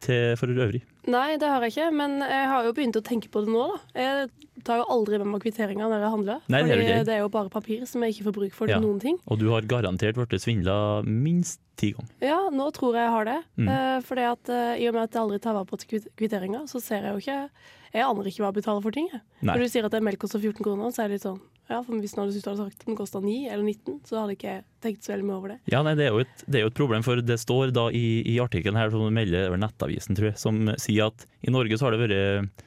til, 0.03 0.35
for 0.39 0.47
øvrig? 0.51 0.81
Nei, 1.09 1.37
det 1.41 1.47
har 1.49 1.63
jeg 1.65 1.73
ikke, 1.73 1.87
men 1.95 2.19
jeg 2.21 2.47
har 2.51 2.63
jo 2.67 2.73
begynt 2.77 2.97
å 2.99 3.03
tenke 3.05 3.29
på 3.33 3.41
det 3.45 3.53
nå. 3.53 3.63
da. 3.71 3.79
Jeg 3.95 4.29
tar 4.67 4.81
jo 4.81 4.85
aldri 4.91 5.17
med 5.21 5.29
meg 5.31 5.41
kvitteringer 5.45 5.87
når 5.89 6.03
jeg 6.03 6.11
handler. 6.15 6.41
Nei, 6.51 6.61
det 6.63 6.71
er 6.71 6.81
fordi 6.83 7.05
det 7.07 7.13
er 7.15 7.21
jo 7.23 7.29
bare 7.33 7.49
papir 7.53 7.85
som 7.87 8.03
jeg 8.03 8.13
ikke 8.17 8.27
får 8.29 8.35
bruk 8.39 8.53
for 8.57 8.67
Ja. 8.69 8.79
noen 8.83 8.99
ting. 8.99 9.17
Og 9.27 9.39
du 9.39 9.47
har 9.53 9.61
garantert 9.61 10.15
blitt 10.19 10.35
svindla 10.43 11.01
minst 11.07 11.61
ti 11.79 11.93
ganger. 11.95 12.11
Ja, 12.21 12.39
nå 12.51 12.67
tror 12.75 12.93
jeg 12.99 13.05
jeg 13.07 13.13
har 13.15 13.25
det. 13.25 13.37
Mm. 13.57 13.69
Eh, 13.71 13.99
fordi 14.05 14.25
at 14.31 14.49
eh, 14.49 14.83
I 14.83 14.87
og 14.89 14.93
med 14.99 15.03
at 15.07 15.13
jeg 15.15 15.21
aldri 15.23 15.39
tar 15.39 15.53
vare 15.55 15.65
på 15.65 15.79
kvitt- 15.87 16.09
kvitteringer, 16.19 16.67
så 16.67 16.81
ser 16.83 17.01
jeg 17.07 17.13
jo 17.15 17.23
ikke 17.23 17.49
Jeg 17.91 18.03
aner 18.05 18.23
ikke 18.29 18.43
hva 18.43 18.51
jeg 18.53 18.61
betaler 18.61 18.81
for 18.83 18.91
ting. 18.91 19.07
Når 19.41 19.57
du 19.57 19.65
sier 19.67 19.85
at 19.87 19.89
det 19.91 19.97
er 19.97 20.05
melk 20.05 20.19
koster 20.21 20.37
14 20.37 20.61
kroner, 20.61 20.91
så 20.93 21.01
er 21.01 21.07
det 21.09 21.15
litt 21.17 21.25
sånn 21.25 21.39
Ja, 21.69 21.83
for 21.85 21.99
Hvis 22.01 22.15
du 22.17 22.21
hadde 22.23 22.55
sagt 22.57 22.85
den 22.87 22.97
kosta 22.97 23.19
9 23.21 23.33
eller 23.53 23.61
19, 23.61 23.99
så 24.09 24.17
hadde 24.17 24.33
jeg 24.33 24.39
ikke 24.39 24.53
tenkt 24.81 25.05
så 25.05 25.13
veldig 25.13 25.27
mye 25.27 25.35
over 25.37 25.51
det. 25.53 25.57
Ja, 25.69 25.83
nei, 25.85 25.93
det 25.99 26.07
er, 26.07 26.15
jo 26.15 26.23
et, 26.23 26.41
er 26.49 26.63
jo 26.63 26.71
et 26.71 26.79
problem, 26.79 27.03
for 27.05 27.21
det 27.21 27.37
står 27.37 27.73
da 27.75 27.83
i, 27.93 28.23
i 28.25 28.39
artikkelen 28.41 28.79
her, 28.79 28.89
som 28.89 29.05
melder 29.13 29.51
over 29.51 29.61
Nettavisen, 29.61 30.17
tror 30.17 30.31
jeg, 30.31 30.39
som 30.41 30.71
sier 30.81 31.11
at 31.11 31.27
i 31.45 31.53
Norge 31.53 31.77
så 31.77 31.85
har 31.87 31.95
det 31.95 32.01
vært 32.07 32.65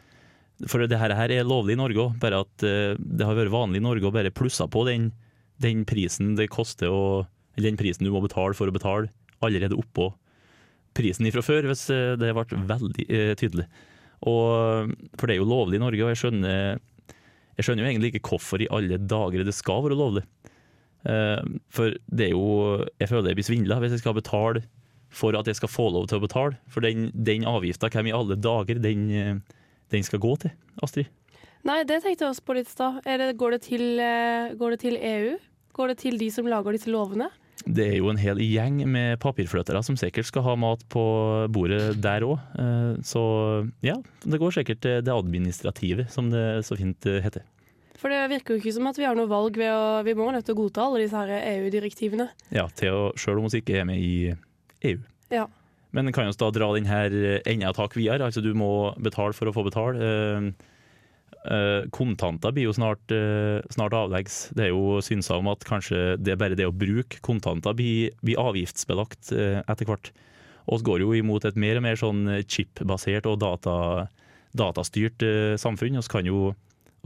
For 0.71 0.87
det 0.87 1.01
her, 1.01 1.17
er 1.35 1.43
lovlig 1.49 1.75
i 1.75 1.81
Norge 1.83 1.99
òg, 2.05 2.15
bare 2.23 2.45
at 2.47 2.67
uh, 2.67 2.95
det 2.95 3.27
har 3.27 3.39
vært 3.41 3.55
vanlig 3.55 3.83
i 3.83 3.87
Norge 3.89 4.07
å 4.07 4.15
bare 4.15 4.31
plusse 4.31 4.69
på 4.71 4.87
den, 4.87 5.11
den 5.59 5.83
prisen 5.89 6.37
det 6.39 6.53
koster 6.55 6.95
å 6.95 7.27
Den 7.59 7.77
prisen 7.77 8.07
du 8.07 8.13
må 8.15 8.23
betale 8.23 8.55
for 8.55 8.71
å 8.71 8.75
betale, 8.75 9.11
allerede 9.43 9.77
oppå 9.77 10.13
prisen 10.95 11.27
ifra 11.27 11.43
før, 11.43 11.67
hvis 11.67 11.89
uh, 11.91 12.15
det 12.21 12.31
ble 12.39 12.63
veldig 12.71 13.11
uh, 13.11 13.35
tydelig. 13.35 13.67
Og, 14.31 14.95
for 15.19 15.27
det 15.27 15.35
er 15.35 15.43
jo 15.43 15.51
lovlig 15.51 15.81
i 15.81 15.83
Norge, 15.83 16.05
og 16.05 16.13
jeg 16.13 16.23
skjønner, 16.23 16.79
jeg 17.57 17.67
skjønner 17.67 17.85
jo 17.85 17.91
egentlig 17.91 18.13
ikke 18.13 18.33
hvorfor 18.33 18.63
i 18.63 18.71
alle 18.73 18.99
dager 18.99 19.45
det 19.47 19.55
skal 19.57 19.85
være 19.85 19.99
lovlig. 19.99 20.25
Uh, 21.03 21.59
for 21.75 21.97
det 22.15 22.29
er 22.29 22.31
jo 22.31 22.85
Jeg 23.01 23.09
føler 23.11 23.33
jeg 23.33 23.39
blir 23.41 23.47
svindla 23.49 23.81
hvis 23.83 23.97
jeg 23.97 24.03
skal 24.05 24.15
betale 24.15 24.61
for 25.13 25.35
at 25.35 25.49
jeg 25.51 25.59
skal 25.59 25.69
få 25.69 25.89
lov 25.93 26.07
til 26.09 26.21
å 26.21 26.25
betale. 26.25 26.57
For 26.73 26.85
den, 26.85 27.11
den 27.13 27.45
avgifta, 27.49 27.91
hvem 27.93 28.09
i 28.09 28.15
alle 28.17 28.39
dager 28.41 28.81
den, 28.81 29.43
den, 29.93 30.07
skal 30.07 30.23
gå 30.23 30.37
til, 30.41 30.55
Astrid? 30.83 31.11
Nei, 31.69 31.83
det 31.85 32.01
tenkte 32.01 32.25
jeg 32.25 32.33
også 32.33 32.47
på 32.47 32.57
litt 32.57 32.71
i 32.71 32.73
stad. 32.73 33.03
Går, 33.05 33.35
går, 33.37 34.73
det 34.73 34.81
til 34.81 34.97
EU? 34.97 35.35
Går 35.77 35.93
det 35.93 35.99
til 36.01 36.17
de 36.17 36.31
som 36.33 36.49
lager 36.49 36.73
disse 36.75 36.91
lovene? 36.91 37.29
Det 37.63 37.85
er 37.85 37.97
jo 38.01 38.11
en 38.11 38.19
hel 38.19 38.41
gjeng 38.43 38.81
med 38.91 39.21
papirfløtere 39.23 39.83
som 39.87 39.97
sikkert 39.99 40.27
skal 40.27 40.45
ha 40.47 40.55
mat 40.59 40.83
på 40.91 41.03
bordet 41.53 42.01
der 42.03 42.25
òg. 42.27 42.41
Eh, 42.59 42.93
så 43.07 43.23
ja, 43.85 43.99
det 44.25 44.41
går 44.43 44.57
sikkert 44.57 44.83
til 44.83 45.03
det 45.07 45.15
administrative, 45.15 46.09
som 46.11 46.33
det 46.33 46.65
så 46.67 46.79
fint 46.79 47.07
eh, 47.07 47.23
heter. 47.23 47.47
For 48.03 48.11
det 48.11 48.25
virker 48.33 48.57
jo 48.57 48.63
ikke 48.63 48.75
som 48.75 48.89
at 48.91 48.99
vi 48.99 49.07
har 49.07 49.15
noe 49.15 49.31
valg 49.31 49.55
ved 49.61 49.71
å 49.71 50.03
Vi 50.03 50.17
må 50.19 50.33
nødt 50.35 50.49
til 50.49 50.57
å 50.57 50.63
godta 50.65 50.89
alle 50.89 51.05
disse 51.05 51.23
EU-direktivene. 51.23 52.27
Ja, 52.51 52.67
til 52.75 52.97
å, 52.99 53.05
selv 53.21 53.39
om 53.39 53.47
vi 53.47 53.63
ikke 53.63 53.79
er 53.79 53.87
med 53.87 54.03
i 54.03 54.33
EU. 54.91 54.99
Ja. 55.31 55.47
Men 55.95 56.11
kan 56.11 56.27
vi 56.27 56.35
da 56.41 56.51
dra 56.51 56.73
den 56.75 56.89
her 56.89 57.15
enda 57.47 57.71
et 57.71 57.79
hakk 57.79 57.95
videre. 57.95 58.27
Altså 58.27 58.43
du 58.43 58.51
må 58.59 58.91
betale 58.99 59.37
for 59.37 59.47
å 59.47 59.55
få 59.55 59.69
betale. 59.69 60.11
Eh, 61.43 61.89
kontanter 61.91 62.53
blir 62.55 62.69
jo 62.69 62.75
snart, 62.77 63.03
uh, 63.11 63.59
snart 63.75 63.97
avleggs. 63.99 64.53
Det 64.55 64.69
er 64.69 64.71
jo 64.71 65.01
synsa 65.03 65.41
om 65.41 65.49
at 65.51 65.65
kanskje 65.67 66.15
det 66.23 66.37
er 66.37 66.39
bare 66.39 66.59
det 66.59 66.69
å 66.69 66.75
bruke 66.75 67.19
kontanter 67.27 67.75
blir, 67.75 68.13
blir 68.23 68.39
avgiftsbelagt 68.39 69.33
uh, 69.35 69.59
etter 69.67 69.89
hvert. 69.89 70.13
Og 70.71 70.79
vi 70.79 70.87
går 70.87 71.03
jo 71.03 71.17
imot 71.19 71.49
et 71.49 71.59
mer 71.59 71.81
og 71.81 71.87
mer 71.89 71.99
sånn 71.99 72.23
chip-basert 72.47 73.27
og 73.27 73.41
data, 73.43 73.75
datastyrt 74.55 75.25
samfunn. 75.59 75.99
Vi 75.99 76.13
kan, 76.13 76.29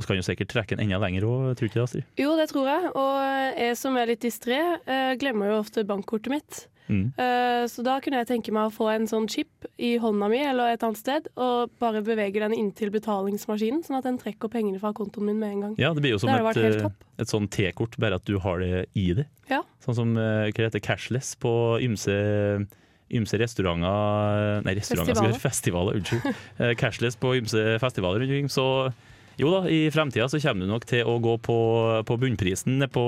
kan, 0.05 0.19
jo 0.21 0.27
sikkert 0.27 0.53
trekke 0.53 0.77
den 0.77 0.91
enda 0.91 1.01
lenger 1.01 1.25
òg, 1.25 1.47
tror 1.57 1.65
du 1.65 1.71
ikke 1.71 1.79
det, 1.79 1.87
Astrid? 1.87 2.11
Jo, 2.21 2.35
det 2.37 2.51
tror 2.53 2.69
jeg. 2.69 2.91
Og 2.93 3.57
jeg 3.57 3.79
som 3.81 3.97
er 3.97 4.13
litt 4.13 4.27
distré, 4.27 4.61
glemmer 5.17 5.55
jo 5.55 5.63
ofte 5.63 5.87
bankkortet 5.89 6.35
mitt. 6.35 6.61
Mm. 6.89 7.11
Uh, 7.19 7.65
så 7.71 7.83
da 7.87 7.97
kunne 8.03 8.21
jeg 8.23 8.29
tenke 8.31 8.55
meg 8.55 8.69
å 8.69 8.75
få 8.75 8.89
en 8.93 9.09
sånn 9.11 9.27
chip 9.31 9.67
i 9.83 9.97
hånda 10.03 10.29
mi 10.33 10.41
eller 10.45 10.75
et 10.75 10.85
annet 10.87 11.01
sted, 11.01 11.29
og 11.35 11.73
bare 11.83 12.05
bevege 12.07 12.43
den 12.43 12.55
inntil 12.57 12.93
betalingsmaskinen, 12.95 13.83
sånn 13.87 13.99
at 13.99 14.07
den 14.09 14.21
trekker 14.21 14.53
pengene 14.53 14.81
fra 14.83 14.93
kontoen 14.97 15.31
min 15.31 15.41
med 15.43 15.57
en 15.57 15.65
gang. 15.67 15.77
Ja, 15.81 15.93
det 15.97 16.05
blir 16.05 16.15
jo 16.15 16.23
som 16.23 16.33
et, 16.33 16.61
eh, 16.63 16.89
et 17.23 17.33
sånn 17.33 17.51
T-kort, 17.53 17.99
bare 18.03 18.21
at 18.21 18.27
du 18.29 18.39
har 18.43 18.63
det 18.63 18.87
i 18.99 19.11
det. 19.19 19.27
Ja. 19.51 19.63
Sånn 19.85 19.99
som 19.99 20.17
uh, 20.19 20.47
hva 20.49 20.69
heter 20.69 20.83
cashless 20.85 21.35
på 21.43 21.53
ymse 21.85 22.17
ymse 23.07 23.39
restauranter 23.39 24.65
Nei, 24.67 24.73
restauranter, 24.75 25.15
festivaler. 25.39 25.39
festivaler 25.39 25.99
unnskyld. 26.01 26.73
cashless 26.81 27.15
på 27.23 27.37
ymse 27.39 27.77
festivaler 27.79 28.19
rundt 28.25 28.33
omkring. 28.35 28.49
Så 28.51 28.67
jo 29.39 29.53
da, 29.53 29.61
i 29.69 29.87
fremtida 29.93 30.27
så 30.33 30.41
kommer 30.43 30.65
du 30.65 30.73
nok 30.73 30.87
til 30.89 31.07
å 31.07 31.19
gå 31.23 31.37
på, 31.45 31.59
på 32.09 32.17
bunnprisen 32.19 32.83
på 32.93 33.07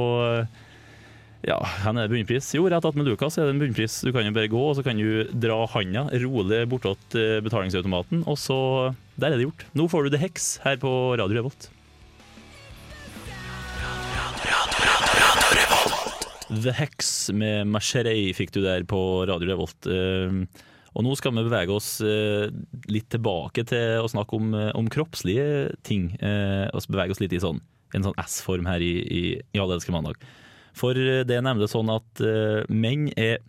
ja, 1.47 1.57
hvor 1.85 1.95
er 1.95 2.11
bunnpris? 2.11 2.49
Jo, 2.57 2.64
rett 2.66 2.87
attmed 2.88 3.07
Lukas 3.07 3.37
er 3.38 3.47
det 3.47 3.54
en 3.54 3.61
bunnpris. 3.62 4.00
Du 4.02 4.11
kan 4.11 4.26
jo 4.26 4.35
bare 4.35 4.50
gå, 4.50 4.59
og 4.59 4.75
så 4.75 4.83
kan 4.83 4.99
du 4.99 5.23
dra 5.30 5.61
handa 5.71 6.09
rolig 6.25 6.64
bortåt 6.71 7.14
eh, 7.14 7.38
betalingsautomaten, 7.45 8.25
og 8.26 8.38
så 8.42 8.59
Der 9.18 9.30
er 9.30 9.38
det 9.38 9.47
gjort. 9.47 9.62
Nå 9.78 9.87
får 9.90 10.07
du 10.07 10.11
The 10.14 10.23
Hex 10.23 10.49
her 10.64 10.78
på 10.83 10.90
Radio 11.18 11.38
Revolt. 11.38 11.68
The 16.49 16.75
Hex 16.75 17.30
med 17.30 17.68
Macherey 17.71 18.33
fikk 18.35 18.50
du 18.57 18.62
der 18.64 18.83
på 18.88 18.99
Radio 19.30 19.52
Revolt. 19.52 19.87
Eh, 19.87 20.42
og 20.99 21.07
nå 21.07 21.14
skal 21.14 21.37
vi 21.37 21.47
bevege 21.47 21.71
oss 21.71 22.00
eh, 22.02 22.50
litt 22.90 23.11
tilbake 23.14 23.62
til 23.68 24.02
å 24.02 24.11
snakke 24.11 24.35
om, 24.35 24.50
om 24.75 24.90
kroppslige 24.90 25.71
ting. 25.87 26.11
Og 26.18 26.90
bevege 26.90 27.14
oss 27.14 27.23
litt 27.23 27.37
i 27.37 27.42
sånn, 27.42 27.62
en 27.95 28.11
sånn 28.11 28.18
S-form 28.26 28.66
her 28.66 28.83
i, 28.83 28.92
i, 29.07 29.25
i 29.54 29.62
Allelske 29.62 29.95
mandag. 29.95 30.18
For 30.78 30.99
eh, 30.99 31.23
det 31.26 31.38
er 31.38 31.47
nemlig 31.47 31.70
sånn 31.73 31.90
at 31.92 32.25
uh, 32.25 32.64
menn 32.70 33.08
er 33.18 33.40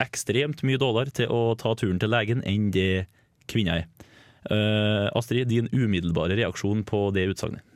ekstremt 0.00 0.62
mye 0.64 0.80
dårligere 0.80 1.16
til 1.22 1.32
å 1.32 1.54
ta 1.60 1.74
turen 1.76 2.00
til 2.00 2.12
legen 2.12 2.44
enn 2.48 2.70
det 2.74 3.06
kvinner 3.50 3.82
er. 3.82 4.06
Uh, 4.48 5.10
Astrid, 5.18 5.50
din 5.50 5.68
umiddelbare 5.74 6.38
reaksjon 6.38 6.86
på 6.88 7.08
det 7.16 7.28
utsagnet? 7.34 7.66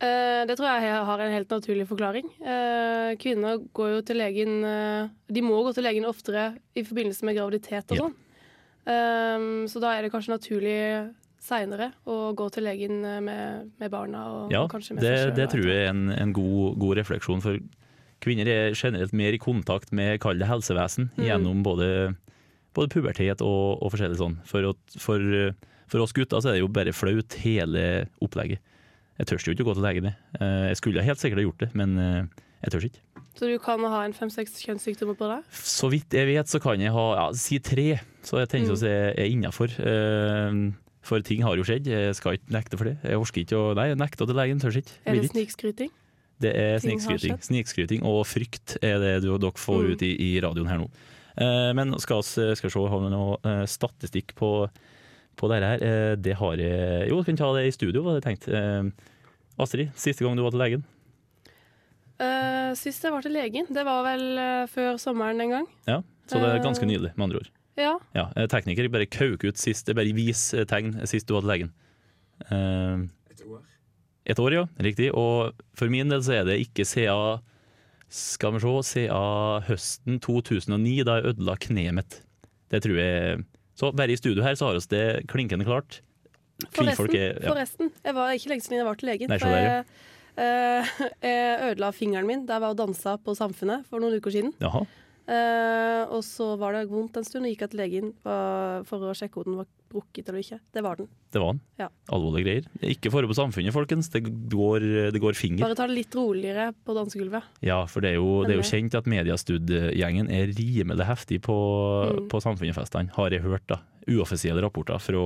Det 0.00 0.54
tror 0.56 0.80
jeg 0.80 1.00
har 1.04 1.20
en 1.20 1.34
helt 1.34 1.50
naturlig 1.52 1.84
forklaring. 1.84 2.28
Kvinner 3.20 3.58
går 3.76 3.90
jo 3.90 3.98
til 4.08 4.16
legen 4.16 4.54
De 5.28 5.42
må 5.44 5.58
gå 5.60 5.74
til 5.76 5.84
legen 5.84 6.06
oftere 6.08 6.46
i 6.72 6.86
forbindelse 6.88 7.26
med 7.28 7.36
graviditet 7.36 7.92
og 7.92 8.00
sånn. 8.06 8.14
Ja. 8.88 9.66
så 9.68 9.82
da 9.84 9.90
er 9.92 10.06
det 10.06 10.12
kanskje 10.14 10.32
naturlig 10.32 10.78
seinere 11.44 11.90
å 12.08 12.32
gå 12.32 12.46
til 12.54 12.64
legen 12.64 13.04
med, 13.26 13.68
med 13.76 13.92
barna. 13.92 14.24
Og, 14.30 14.54
ja, 14.56 14.64
og 14.64 14.72
kanskje 14.72 14.96
med 14.96 15.04
det, 15.04 15.12
seg 15.12 15.26
selv, 15.26 15.36
det 15.36 15.48
tror 15.52 15.68
jeg 15.68 15.84
er 15.84 15.92
en, 15.92 16.02
en 16.16 16.32
god, 16.40 16.80
god 16.80 17.02
refleksjon. 17.02 17.44
For 17.44 17.60
kvinner 18.24 18.48
er 18.50 18.74
generelt 18.76 19.14
mer 19.16 19.34
i 19.34 19.40
kontakt 19.40 19.94
med 19.96 20.20
kall 20.22 20.40
det 20.40 20.48
helsevesen 20.50 21.10
mm. 21.16 21.24
gjennom 21.24 21.62
både, 21.66 21.90
både 22.76 22.92
pubertet 22.92 23.44
og, 23.44 23.80
og, 23.80 23.88
forskjellig 23.94 24.20
sånn. 24.20 24.38
For, 24.48 24.72
for, 25.00 25.24
for, 25.90 26.04
oss 26.04 26.16
gutter 26.16 26.42
så 26.42 26.52
er 26.52 26.58
det 26.58 26.64
jo 26.64 26.72
bare 26.72 26.96
flaut, 26.96 27.38
hele 27.44 27.86
opplegget. 28.24 28.62
Jeg 29.20 29.28
tør 29.28 29.42
jo 29.44 29.54
ikke 29.54 29.66
å 29.66 29.70
gå 29.70 29.76
til 29.76 29.84
legen, 29.84 30.06
med. 30.08 30.20
Eh, 30.40 30.66
jeg 30.70 30.80
skulle 30.80 31.04
helt 31.04 31.20
sikkert 31.20 31.42
ha 31.42 31.44
gjort 31.44 31.64
det, 31.64 31.70
men 31.76 31.96
eh, 32.00 32.44
jeg 32.64 32.72
tør 32.72 32.86
ikke. 32.88 33.02
Så 33.36 33.48
du 33.48 33.56
kan 33.62 33.84
ha 33.92 34.04
en 34.04 34.14
fem-seks 34.16 34.56
kjønnssykdommer 34.64 35.16
på 35.16 35.28
deg? 35.28 35.44
Så 35.56 35.90
vidt 35.92 36.16
jeg 36.16 36.28
vet, 36.28 36.48
så 36.50 36.60
kan 36.60 36.80
jeg 36.80 36.92
ha 36.92 37.04
ja, 37.18 37.26
si 37.36 37.60
tre. 37.64 38.00
Så 38.26 38.40
jeg 38.40 38.50
tenker 38.52 38.72
mm. 38.72 38.78
at 38.78 38.86
jeg 38.88 39.12
er 39.12 39.28
innafor. 39.28 39.76
Eh, 39.76 40.62
for 41.04 41.24
ting 41.24 41.40
har 41.44 41.56
jo 41.56 41.64
skjedd, 41.64 41.88
jeg 41.88 42.16
skal 42.16 42.36
ikke 42.36 42.52
nekte 42.52 42.80
for 42.80 42.90
det. 42.90 42.98
Jeg 43.04 43.20
orker 43.20 43.44
ikke 43.44 43.60
å 43.60 43.72
Nei, 43.76 43.90
jeg 43.92 44.00
nekter 44.00 44.28
til 44.28 44.36
legen, 44.36 44.60
tør 44.60 44.80
ikke. 44.82 44.98
Er 45.08 45.16
det 45.16 45.30
snikskryting? 45.32 45.92
Det 46.40 46.52
er 46.56 46.78
snikskryting. 46.80 47.40
Snikskryting 47.44 48.04
og 48.08 48.22
frykt 48.28 48.78
er 48.80 49.00
det 49.02 49.14
du, 49.24 49.32
dere 49.40 49.60
får 49.60 49.82
mm. 49.82 49.90
ut 49.90 50.04
i, 50.06 50.12
i, 50.24 50.30
radioen 50.42 50.70
her 50.70 50.80
nå. 50.80 50.86
Eh, 51.40 51.72
men 51.76 51.92
skal 52.02 52.22
vi 52.22 52.54
se, 52.56 52.70
har 52.70 53.02
vi 53.04 53.10
noe 53.12 53.36
eh, 53.46 53.64
statistikk 53.68 54.32
på, 54.38 54.52
på 55.36 55.50
dette 55.52 55.72
her? 55.74 55.84
Eh, 55.84 56.14
det 56.16 56.38
har 56.40 56.62
jeg 56.62 57.10
Jo, 57.10 57.20
vi 57.20 57.28
kan 57.28 57.42
ta 57.42 57.52
det 57.58 57.66
i 57.68 57.76
studio, 57.76 58.04
var 58.06 58.18
det 58.18 58.24
tenkt. 58.24 58.48
Eh, 58.48 58.88
Astrid, 59.60 59.92
siste 60.00 60.24
gang 60.24 60.38
du 60.38 60.44
var 60.46 60.56
til 60.56 60.64
legen? 60.64 60.88
Uh, 62.20 62.76
sist 62.76 63.00
jeg 63.00 63.14
var 63.14 63.24
til 63.24 63.32
legen, 63.32 63.68
det 63.72 63.80
var 63.86 64.02
vel 64.04 64.24
før 64.68 64.98
sommeren 65.00 65.40
en 65.40 65.54
gang. 65.54 65.68
Ja, 65.88 66.02
Så 66.28 66.40
det 66.40 66.50
er 66.50 66.64
ganske 66.64 66.84
nydelig, 66.84 67.14
med 67.16 67.30
andre 67.30 67.40
ord. 67.40 67.48
Ja. 67.80 67.94
ja 68.12 68.26
tekniker 68.52 68.90
bare 68.92 69.08
kauk 69.08 69.46
ut 69.46 69.60
sist, 69.60 69.88
bare 69.96 70.12
vis 70.12 70.50
tegn 70.68 70.98
sist 71.08 71.28
du 71.28 71.32
var 71.36 71.46
til 71.46 71.52
legen. 71.54 71.72
Uh, 72.48 73.08
et 74.32 74.42
år, 74.42 74.56
ja. 74.56 74.64
Riktig. 74.82 75.10
Og 75.16 75.56
for 75.76 75.92
min 75.92 76.10
del 76.12 76.22
så 76.24 76.40
er 76.40 76.48
det 76.48 76.60
ikke 76.64 76.86
siden 76.88 77.40
skal 78.10 78.56
vi 78.56 78.60
se, 78.82 79.06
siden 79.06 79.66
høsten 79.68 80.18
2009, 80.18 80.94
da 81.06 81.18
jeg 81.18 81.30
ødela 81.30 81.56
kneet 81.62 81.94
mitt. 81.94 82.20
Det 82.70 82.82
tror 82.82 82.98
jeg 82.98 83.44
Så 83.78 83.92
bare 83.96 84.12
i 84.12 84.16
studio 84.16 84.42
her 84.42 84.54
så 84.54 84.66
har 84.66 84.74
vi 84.76 84.86
det 84.90 85.26
klinkende 85.30 85.64
klart. 85.64 86.02
Forresten, 86.74 87.14
er, 87.16 87.38
ja. 87.40 87.48
forresten, 87.48 87.90
jeg 88.04 88.14
var 88.14 88.32
ikke 88.36 88.50
lenge 88.50 88.62
siden 88.66 88.76
jeg 88.76 88.86
var 88.86 88.98
til 89.00 89.08
legen. 89.08 89.30
Nei, 89.30 89.38
for 89.40 89.48
jeg, 89.48 89.84
uh, 90.36 90.90
jeg 91.24 91.70
ødela 91.70 91.90
fingeren 91.96 92.28
min 92.28 92.44
da 92.44 92.58
jeg 92.58 92.64
var 92.66 92.74
og 92.74 92.80
dansa 92.82 93.14
på 93.16 93.32
Samfunnet 93.38 93.86
for 93.88 94.02
noen 94.02 94.18
uker 94.20 94.34
siden. 94.34 94.52
Jaha. 94.60 94.84
Uh, 95.30 96.02
og 96.18 96.20
så 96.26 96.50
var 96.60 96.76
det 96.76 96.90
vondt 96.90 97.16
en 97.16 97.24
stund, 97.24 97.46
og 97.46 97.54
gikk 97.54 97.64
jeg 97.64 97.72
til 97.72 97.80
legen 97.80 98.12
for 98.20 99.08
å 99.08 99.16
sjekke 99.16 99.40
om 99.40 99.48
den 99.48 99.60
var 99.62 99.70
brukket 99.90 100.28
eller 100.30 100.42
ikke. 100.44 100.58
Det 100.72 100.82
var 100.86 100.98
den. 101.00 101.08
Det 101.32 101.42
var 101.42 101.54
den? 101.54 101.60
Ja. 101.80 101.88
Alvorlige 102.14 102.46
greier. 102.46 102.68
Ikke 102.92 103.12
fore 103.12 103.28
på 103.30 103.36
samfunnet, 103.36 103.74
folkens. 103.74 104.10
Det 104.12 104.22
går, 104.24 104.86
det 105.14 105.22
går, 105.22 105.36
finger. 105.38 105.64
Bare 105.64 105.78
ta 105.78 105.88
det 105.90 105.98
litt 105.98 106.16
roligere 106.16 106.70
på 106.86 106.96
dansegulvet. 106.96 107.60
Ja, 107.66 107.82
for 107.90 108.04
det 108.04 108.14
er 108.14 108.18
jo, 108.20 108.40
det 108.46 108.54
er 108.54 108.60
jo 108.60 108.68
kjent 108.70 108.96
at 108.98 109.10
Mediastud-gjengen 109.10 110.30
er 110.32 110.54
rimelig 110.56 111.06
heftig 111.08 111.40
på, 111.46 111.56
mm. 112.10 112.26
på 112.32 112.42
Samfunnet-festene, 112.46 113.14
har 113.16 113.34
jeg 113.34 113.44
hørt. 113.46 113.66
da. 113.70 113.80
Uoffisielle 114.10 114.62
rapporter 114.64 115.02
fra, 115.02 115.24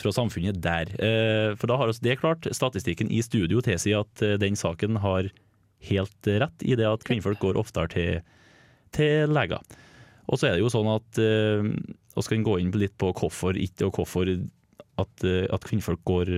fra 0.00 0.14
samfunnet 0.14 0.60
der. 0.64 0.94
Uh, 0.98 1.56
for 1.58 1.70
da 1.70 1.80
har 1.80 1.90
vi 1.90 1.98
det 2.08 2.20
klart. 2.22 2.48
Statistikken 2.54 3.10
i 3.10 3.22
studio 3.26 3.62
tilsier 3.64 4.06
at 4.06 4.24
uh, 4.24 4.36
den 4.40 4.58
saken 4.58 5.02
har 5.02 5.30
helt 5.84 6.30
rett 6.30 6.64
i 6.64 6.78
det 6.80 6.86
at 6.88 7.02
kvinnfolk 7.04 7.42
går 7.42 7.60
oftere 7.60 7.90
til 7.92 8.22
til 8.94 9.32
leger. 9.34 9.60
Og 10.30 10.40
så 10.40 10.48
er 10.48 10.56
det 10.56 10.62
jo 10.64 10.72
sånn 10.72 10.88
at 10.92 11.20
uh, 11.20 11.66
Vi 12.14 12.28
kan 12.28 12.46
gå 12.46 12.58
inn 12.62 12.70
litt 12.78 12.96
på 12.98 13.10
hvorfor 13.12 13.58
ikke, 13.58 13.88
og 13.88 13.98
hvorfor 13.98 14.30
at, 14.30 15.26
uh, 15.26 15.44
at 15.50 15.66
kvinnfolk 15.66 16.04
går, 16.06 16.32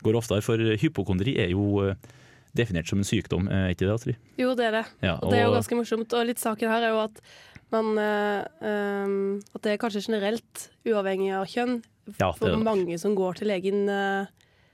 går, 0.00 0.16
oftere. 0.16 0.44
For 0.44 0.56
hypokondri 0.80 1.36
er 1.42 1.52
jo 1.52 1.92
definert 2.56 2.88
som 2.88 2.98
en 2.98 3.06
sykdom, 3.06 3.46
er 3.52 3.74
ikke 3.74 3.86
det, 3.86 3.94
Astrid? 3.94 4.18
Jo, 4.40 4.54
det 4.58 4.70
er 4.70 4.80
det. 4.80 4.86
Ja, 5.04 5.18
Og 5.20 5.30
det 5.30 5.38
er 5.38 5.46
jo 5.46 5.54
ganske 5.54 5.78
morsomt. 5.78 6.16
Og 6.16 6.26
litt 6.26 6.42
saken 6.42 6.72
her 6.72 6.88
er 6.88 6.96
jo 6.96 7.02
at 7.04 7.20
man 7.70 7.94
eh, 7.98 8.42
um, 9.06 9.38
At 9.54 9.64
det 9.64 9.74
er 9.74 9.80
kanskje 9.82 10.04
generelt 10.08 10.66
uavhengig 10.86 11.30
av 11.38 11.46
kjønn 11.50 11.78
Ja, 12.18 12.32
for 12.34 12.56
mange 12.64 12.98
som 12.98 13.14
går 13.14 13.38
til 13.38 13.50
legen 13.52 13.84
øh, 13.86 14.26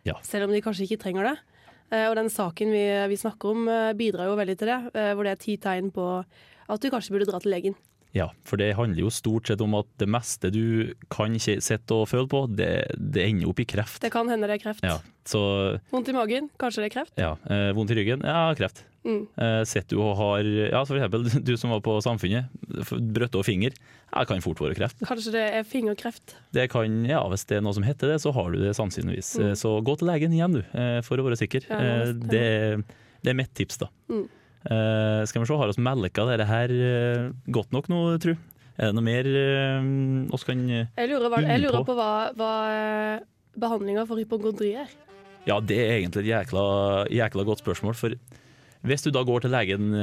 Ja. 0.06 0.14
selv 0.24 0.46
om 0.46 0.54
de 0.54 0.62
kanskje 0.64 0.86
ikke 0.86 1.02
trenger 1.02 1.26
det. 1.26 1.36
Uh, 1.90 2.06
og 2.08 2.16
den 2.18 2.30
saken 2.32 2.72
vi, 2.72 2.84
vi 3.10 3.18
snakker 3.18 3.52
om, 3.52 3.66
uh, 3.68 3.92
bidrar 3.98 4.30
jo 4.30 4.38
veldig 4.38 4.56
til 4.58 4.70
det, 4.72 4.78
Uh, 4.94 5.10
hvor 5.14 5.26
det 5.26 5.34
er 5.34 5.42
ti 5.42 5.56
tegn 5.60 5.92
på 5.94 6.06
at 6.66 6.82
du 6.82 6.88
kanskje 6.90 7.12
burde 7.14 7.28
dra 7.28 7.38
til 7.42 7.52
legen. 7.52 7.76
Ja, 8.14 8.30
for 8.48 8.56
det 8.56 8.74
handler 8.78 9.02
jo 9.02 9.10
stort 9.12 9.46
sett 9.50 9.60
om 9.60 9.74
at 9.74 9.86
det 10.00 10.06
meste 10.08 10.50
du 10.50 10.94
kan 11.12 11.34
sitte 11.38 11.92
og 11.92 12.08
føle 12.08 12.28
på, 12.28 12.46
det, 12.56 12.86
det 12.96 13.26
ender 13.28 13.48
opp 13.50 13.60
i 13.60 13.66
kreft. 13.68 14.00
Det 14.00 14.10
kan 14.14 14.28
hende 14.28 14.46
det 14.48 14.56
er 14.60 14.62
kreft. 14.62 14.82
Ja, 14.86 14.98
så 15.28 15.78
Vondt 15.92 16.08
i 16.08 16.14
magen, 16.16 16.48
kanskje 16.58 16.84
det 16.84 16.88
er 16.92 16.94
kreft. 17.00 17.12
ja, 17.20 17.34
eh, 17.50 17.72
vondt 17.76 17.90
i 17.92 17.98
ryggen, 17.98 18.22
ja, 18.24 18.54
kreft. 18.56 18.84
Mm. 19.06 19.26
Eh, 19.38 19.60
Sitter 19.68 19.94
du 19.96 20.02
og 20.02 20.16
har, 20.18 20.42
ja, 20.42 20.80
for 20.88 20.96
eksempel 20.96 21.28
du 21.44 21.52
som 21.60 21.70
var 21.70 21.80
på 21.84 21.98
Samfunnet, 22.02 22.48
brøtte 23.14 23.38
og 23.38 23.44
finger, 23.46 23.76
ja, 24.14 24.24
kan 24.24 24.40
fort 24.42 24.58
være 24.64 24.74
kreft. 24.78 24.98
Kanskje 25.06 25.34
det 25.36 25.44
er 25.60 25.68
fingerkreft. 25.68 26.36
Det 26.56 26.70
kan, 26.72 27.04
ja, 27.06 27.20
Hvis 27.28 27.44
det 27.46 27.58
er 27.58 27.66
noe 27.66 27.76
som 27.76 27.84
heter 27.86 28.14
det, 28.14 28.20
så 28.24 28.32
har 28.34 28.50
du 28.50 28.58
det 28.64 28.72
sannsynligvis. 28.78 29.34
Mm. 29.38 29.50
Eh, 29.50 29.54
Så 29.60 29.76
gå 29.84 29.98
til 30.00 30.08
legen 30.08 30.32
igjen, 30.32 30.56
du, 30.56 30.62
eh, 30.72 31.02
for 31.06 31.18
å 31.20 31.26
være 31.28 31.36
sikker. 31.42 31.68
Ja, 31.68 31.78
Eh, 31.78 32.12
det- 32.12 32.30
Det, 32.30 32.84
det 33.22 33.30
er 33.30 33.34
mitt 33.34 33.52
tips, 33.54 33.76
da. 33.78 33.88
Mm. 34.08 34.28
Eh, 34.66 35.22
skal 35.30 35.42
vi 35.42 35.48
se, 35.48 35.56
har 35.60 35.72
vi 35.72 35.86
melka 35.86 36.26
dette 36.26 36.46
her 36.48 36.72
uh, 36.74 37.32
godt 37.54 37.74
nok 37.74 37.90
nå, 37.92 38.02
tru? 38.22 38.34
Er 38.76 38.90
det 38.90 38.96
noe 38.98 39.04
mer 39.06 39.28
eh, 39.30 39.86
oss 40.36 40.44
kan 40.44 40.60
eh, 40.68 40.88
Jeg 40.98 41.08
lurer, 41.08 41.30
hva, 41.32 41.40
jeg 41.46 41.62
lurer 41.62 41.84
på 41.86 41.96
hva, 41.96 42.10
hva 42.36 42.50
eh, 42.68 43.24
behandlinga 43.56 44.04
for 44.08 44.20
hypokondri 44.20 44.74
er. 44.82 44.90
Ja, 45.48 45.56
det 45.64 45.78
er 45.80 45.94
egentlig 45.94 46.26
et 46.26 46.32
jækla, 46.34 46.64
jækla 47.14 47.46
godt 47.48 47.62
spørsmål. 47.62 47.96
For 47.96 48.16
hvis 48.86 49.06
du 49.06 49.12
da 49.14 49.22
går 49.24 49.46
til 49.46 49.54
legen 49.54 49.94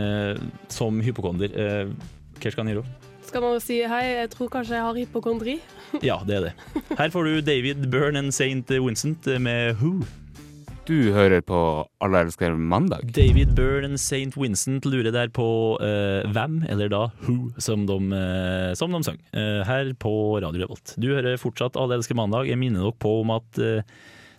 som 0.72 1.02
hypokonder, 1.04 1.52
hva 2.40 2.52
skal 2.52 2.64
han 2.64 2.72
gjøre? 2.72 2.86
Skal 3.28 3.44
man 3.44 3.60
si 3.62 3.78
hei, 3.88 4.02
jeg 4.24 4.32
tror 4.34 4.50
kanskje 4.52 4.78
jeg 4.80 4.88
har 4.88 4.98
hypokondri. 4.98 5.58
Ja, 6.02 6.18
det 6.26 6.40
er 6.40 6.48
det. 6.48 6.54
Her 6.98 7.14
får 7.14 7.28
du 7.28 7.42
David 7.46 7.86
Byrne 7.92 8.24
and 8.24 8.34
St. 8.34 8.72
Vincent 8.72 9.28
med 9.44 9.76
Who. 9.84 10.00
Du 10.84 11.14
hører 11.16 11.40
på 11.40 11.58
Alle 12.04 12.26
elsker 12.26 12.58
mandag. 12.60 13.06
David 13.16 13.54
Byrne 13.56 13.96
og 13.96 14.02
St. 14.02 14.36
Vincent 14.36 14.84
lurer 14.84 15.14
der 15.16 15.30
på 15.32 15.46
uh, 15.80 16.26
hvem, 16.36 16.58
eller 16.68 16.90
da 16.92 17.06
Who, 17.24 17.54
som 17.56 17.86
de, 17.88 17.96
uh, 18.12 18.74
som 18.76 18.92
de 18.92 19.00
sang. 19.08 19.22
Uh, 19.32 19.64
her 19.64 19.94
på 19.96 20.12
Radio 20.44 20.66
Revolt. 20.66 20.98
Du 21.00 21.08
hører 21.14 21.40
fortsatt 21.40 21.80
Alle 21.80 22.02
elsker 22.02 22.18
mandag. 22.20 22.50
Jeg 22.52 22.60
minner 22.60 22.84
dere 22.84 23.00
på 23.00 23.14
om 23.22 23.32
at 23.32 23.62
eh, 23.64 23.88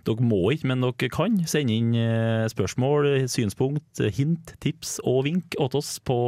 dere 0.04 0.26
må 0.28 0.42
ikke, 0.52 0.68
men 0.68 0.84
dere 0.84 1.08
kan 1.08 1.38
sende 1.48 1.78
inn 1.78 1.94
eh, 1.96 2.44
spørsmål, 2.52 3.24
synspunkt, 3.32 4.02
hint, 4.12 4.52
tips 4.60 4.98
og 5.08 5.22
vink 5.24 5.56
åt 5.56 5.78
oss 5.80 5.96
på 6.04 6.18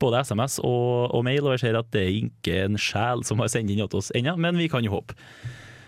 både 0.00 0.22
SMS 0.24 0.62
og, 0.64 1.12
og 1.12 1.26
mail. 1.28 1.44
Og 1.44 1.58
jeg 1.58 1.66
ser 1.66 1.80
at 1.82 1.92
det 1.92 2.06
er 2.06 2.22
ikke 2.22 2.56
en 2.70 2.80
sjel 2.80 3.26
som 3.28 3.44
har 3.44 3.52
sendt 3.52 3.74
inn 3.74 3.84
åt 3.84 3.98
oss 4.00 4.08
ennå, 4.16 4.38
men 4.40 4.56
vi 4.56 4.70
kan 4.72 4.88
jo 4.88 4.96
håpe. 4.96 5.18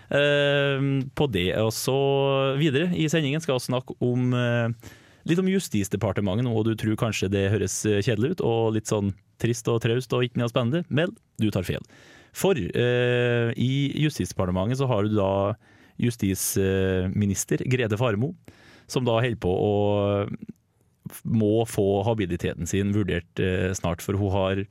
Eh, 0.09 0.85
på 1.17 1.27
det. 1.33 1.49
Og 1.61 1.73
så 1.73 1.97
videre 2.59 2.91
i 2.93 3.07
sendingen 3.09 3.41
skal 3.41 3.57
vi 3.57 3.67
snakke 3.67 3.95
om 4.05 4.33
eh, 4.37 4.91
litt 5.25 5.41
om 5.41 5.49
Justisdepartementet 5.49 6.45
nå, 6.45 6.55
du 6.65 6.75
tror 6.77 6.99
kanskje 6.99 7.31
det 7.33 7.47
høres 7.53 7.79
eh, 7.89 8.03
kjedelig 8.05 8.35
ut 8.35 8.45
og 8.45 8.75
litt 8.77 8.91
sånn 8.91 9.13
trist 9.41 9.67
og 9.71 9.81
traust 9.83 10.13
og 10.15 10.27
ikke 10.27 10.39
noe 10.39 10.51
spennende, 10.51 10.85
men 10.93 11.15
du 11.41 11.49
tar 11.51 11.65
feil. 11.67 11.81
For 12.35 12.57
eh, 12.59 13.49
i 13.57 13.71
Justisdepartementet 14.03 14.79
så 14.81 14.89
har 14.91 15.07
du 15.07 15.15
da 15.17 15.31
justisminister 16.01 17.63
Grete 17.71 17.97
Farmo, 17.97 18.33
som 18.91 19.05
da 19.07 19.15
holder 19.17 19.39
på 19.41 19.49
å 19.49 19.75
må 21.23 21.61
få 21.69 22.01
habiliteten 22.05 22.67
sin 22.67 22.91
vurdert 22.95 23.39
eh, 23.39 23.71
snart, 23.77 24.03
for 24.03 24.17
hun 24.19 24.33
har 24.33 24.63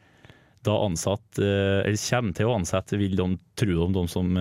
da 0.67 0.75
ansatt, 0.85 1.25
eh, 1.39 1.81
eller 1.87 2.01
kommer 2.01 2.37
til 2.37 2.51
å 2.51 2.57
ansette, 2.59 2.99
vil 3.01 3.17
de 3.19 3.29
tro 3.59 3.79
om 3.87 3.95
de 3.95 4.05
som, 4.11 4.35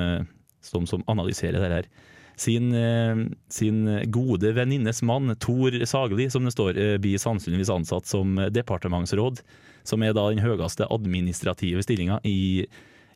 de 0.71 0.85
som 0.87 1.03
analyserer 1.11 1.59
det 1.59 1.71
her, 1.71 1.89
sin, 2.35 2.73
eh, 2.73 3.15
sin 3.49 3.85
gode 4.09 4.53
venninnes 4.53 5.01
mann, 5.05 5.35
Tor 5.39 5.75
Sagli, 5.85 6.29
som 6.31 6.45
det 6.45 6.53
står, 6.53 6.77
eh, 6.77 6.97
blir 6.97 7.17
sannsynligvis 7.17 7.69
ansatt 7.69 8.05
som 8.05 8.35
departementsråd, 8.35 9.41
som 9.83 10.03
er 10.03 10.13
da 10.13 10.29
den 10.29 10.43
høyeste 10.43 10.87
administrative 10.89 11.83
stillinga 11.83 12.19
i 12.23 12.65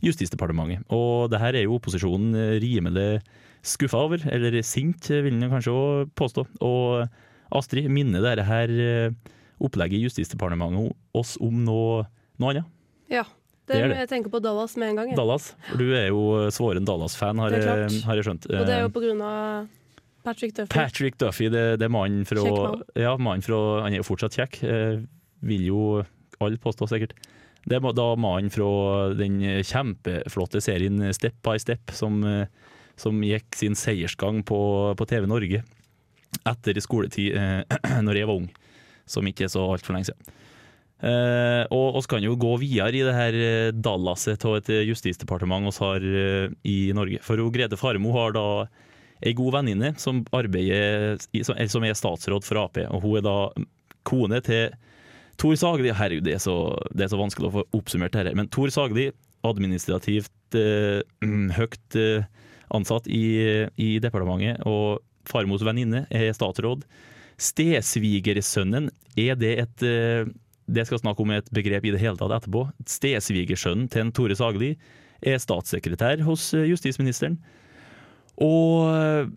Justisdepartementet. 0.04 0.84
Og 0.94 1.32
det 1.32 1.40
her 1.40 1.56
er 1.56 1.64
jo 1.66 1.80
opposisjonen 1.80 2.36
eh, 2.36 2.60
rimelig 2.62 3.24
skuffa 3.64 4.06
over, 4.06 4.22
eller 4.30 4.62
sint, 4.62 5.10
vil 5.10 5.34
en 5.34 5.50
kanskje 5.50 5.74
også 5.74 6.12
påstå. 6.14 6.46
Og 6.62 7.10
Astrid, 7.52 7.90
minner 7.90 8.22
dette 8.22 9.16
opplegget 9.60 9.98
i 9.98 10.06
Justisdepartementet 10.06 10.94
oss 11.18 11.38
om 11.42 11.64
noe, 11.66 12.06
noe 12.38 12.54
annet? 12.54 12.66
Ja. 13.10 13.24
Det 13.68 13.78
er 13.78 13.92
det. 13.92 13.98
Jeg 14.04 14.10
tenker 14.14 14.32
på 14.32 14.40
Dallas 14.44 14.78
med 14.80 14.94
en 14.94 15.00
gang. 15.02 15.10
jeg. 15.12 15.18
Dallas. 15.20 15.50
For 15.68 15.82
du 15.82 15.90
er 15.92 16.08
jo 16.08 16.22
svoren 16.56 16.88
Dallas-fan, 16.88 17.42
har, 17.44 17.52
har 17.52 18.20
jeg 18.20 18.28
skjønt. 18.28 18.48
Og 18.48 18.64
det 18.68 18.76
er 18.78 18.86
jo 18.86 18.92
Eh, 18.92 18.94
på 18.96 19.04
grunn 19.04 19.24
av 19.28 19.68
Patrick 20.24 20.56
Duffy. 20.56 20.72
Patrick 20.74 21.18
Duffy, 21.20 21.50
det, 21.52 21.66
det 21.82 21.88
er 21.88 21.94
mannen 21.94 22.24
fra 22.28 22.44
mann. 22.44 22.84
Ja, 22.96 23.16
mannen 23.20 23.44
fra 23.46 23.60
Han 23.84 23.94
er 23.96 24.02
jo 24.02 24.08
fortsatt 24.08 24.38
kjekk, 24.40 24.62
eh, 24.64 25.02
vil 25.48 25.68
jo 25.68 25.82
alle 26.44 26.60
påstå, 26.62 26.88
sikkert. 26.92 27.16
Det 27.68 27.76
er 27.76 27.94
da 27.96 28.08
mannen 28.16 28.52
fra 28.54 29.14
den 29.18 29.42
kjempeflotte 29.68 30.62
serien 30.64 31.02
Step 31.16 31.36
by 31.44 31.58
Step, 31.60 31.92
som, 31.92 32.24
eh, 32.24 32.46
som 32.96 33.20
gikk 33.24 33.56
sin 33.56 33.76
seiersgang 33.76 34.44
på, 34.48 34.60
på 34.96 35.08
TV 35.08 35.28
Norge 35.28 35.64
etter 36.48 36.80
skoletid, 36.84 37.36
eh, 37.36 37.64
når 38.06 38.22
jeg 38.22 38.30
var 38.30 38.40
ung, 38.42 38.50
som 39.08 39.28
ikke 39.28 39.48
er 39.48 39.54
så 39.54 39.64
altfor 39.76 39.96
lenge 39.96 40.12
siden. 40.12 40.34
Eh, 40.98 41.64
og 41.70 42.00
vi 42.00 42.10
kan 42.10 42.24
jo 42.26 42.34
gå 42.42 42.56
videre 42.58 42.90
i 42.98 43.04
det 43.06 43.14
her 43.14 43.36
eh, 43.38 43.70
Dallaset 43.70 44.42
av 44.50 44.56
et 44.58 44.70
eh, 44.74 44.86
justisdepartement 44.90 45.68
vi 45.68 45.74
har 45.78 46.06
uh, 46.08 46.56
i 46.66 46.78
Norge. 46.98 47.22
For 47.22 47.42
Grede 47.54 47.78
Faremo 47.78 48.16
har 48.16 48.34
da 48.34 48.46
ei 49.22 49.36
god 49.38 49.60
venninne 49.60 49.94
som 50.02 50.24
arbeider 50.34 51.22
som, 51.46 51.58
som 51.70 51.86
er 51.86 51.98
statsråd 51.98 52.46
for 52.46 52.62
Ap, 52.64 52.80
og 52.90 53.06
hun 53.06 53.20
er 53.20 53.26
da 53.26 53.38
kone 54.10 54.42
til 54.46 54.74
Tor 55.38 55.54
Sagli. 55.58 55.94
Herregud, 55.94 56.26
det 56.26 56.38
er 56.38 56.42
så, 56.42 56.58
det 56.94 57.06
er 57.06 57.14
så 57.14 57.22
vanskelig 57.22 57.50
å 57.50 57.56
få 57.60 57.66
oppsummert 57.78 58.18
dette. 58.18 58.34
Men 58.38 58.50
Tor 58.54 58.74
Sagli, 58.74 59.12
administrativt 59.46 60.58
mm, 60.58 61.50
høyt 61.58 61.98
ansatt 62.74 63.10
i, 63.10 63.66
i 63.78 63.90
departementet, 64.02 64.66
og 64.70 65.04
Farmos 65.30 65.66
venninne 65.66 66.06
er 66.14 66.34
statsråd. 66.34 66.86
Stesvigersønnen, 67.42 68.90
er 69.18 69.38
det 69.38 69.54
et 69.66 69.88
Det 70.68 70.84
skal 70.88 71.00
snakke 71.00 71.24
om 71.24 71.32
et 71.32 71.50
begrep 71.56 71.86
i 71.88 71.94
det 71.96 72.02
hele 72.02 72.20
tatt 72.20 72.34
etterpå. 72.42 72.66
Stesvigersønnen 72.88 73.88
til 73.92 74.06
en 74.06 74.14
Tore 74.16 74.36
Sagli 74.36 74.74
er 75.26 75.40
statssekretær 75.42 76.22
hos 76.28 76.50
eh, 76.54 76.68
justisministeren. 76.70 77.38
Og 78.44 78.90
eh, 78.92 79.30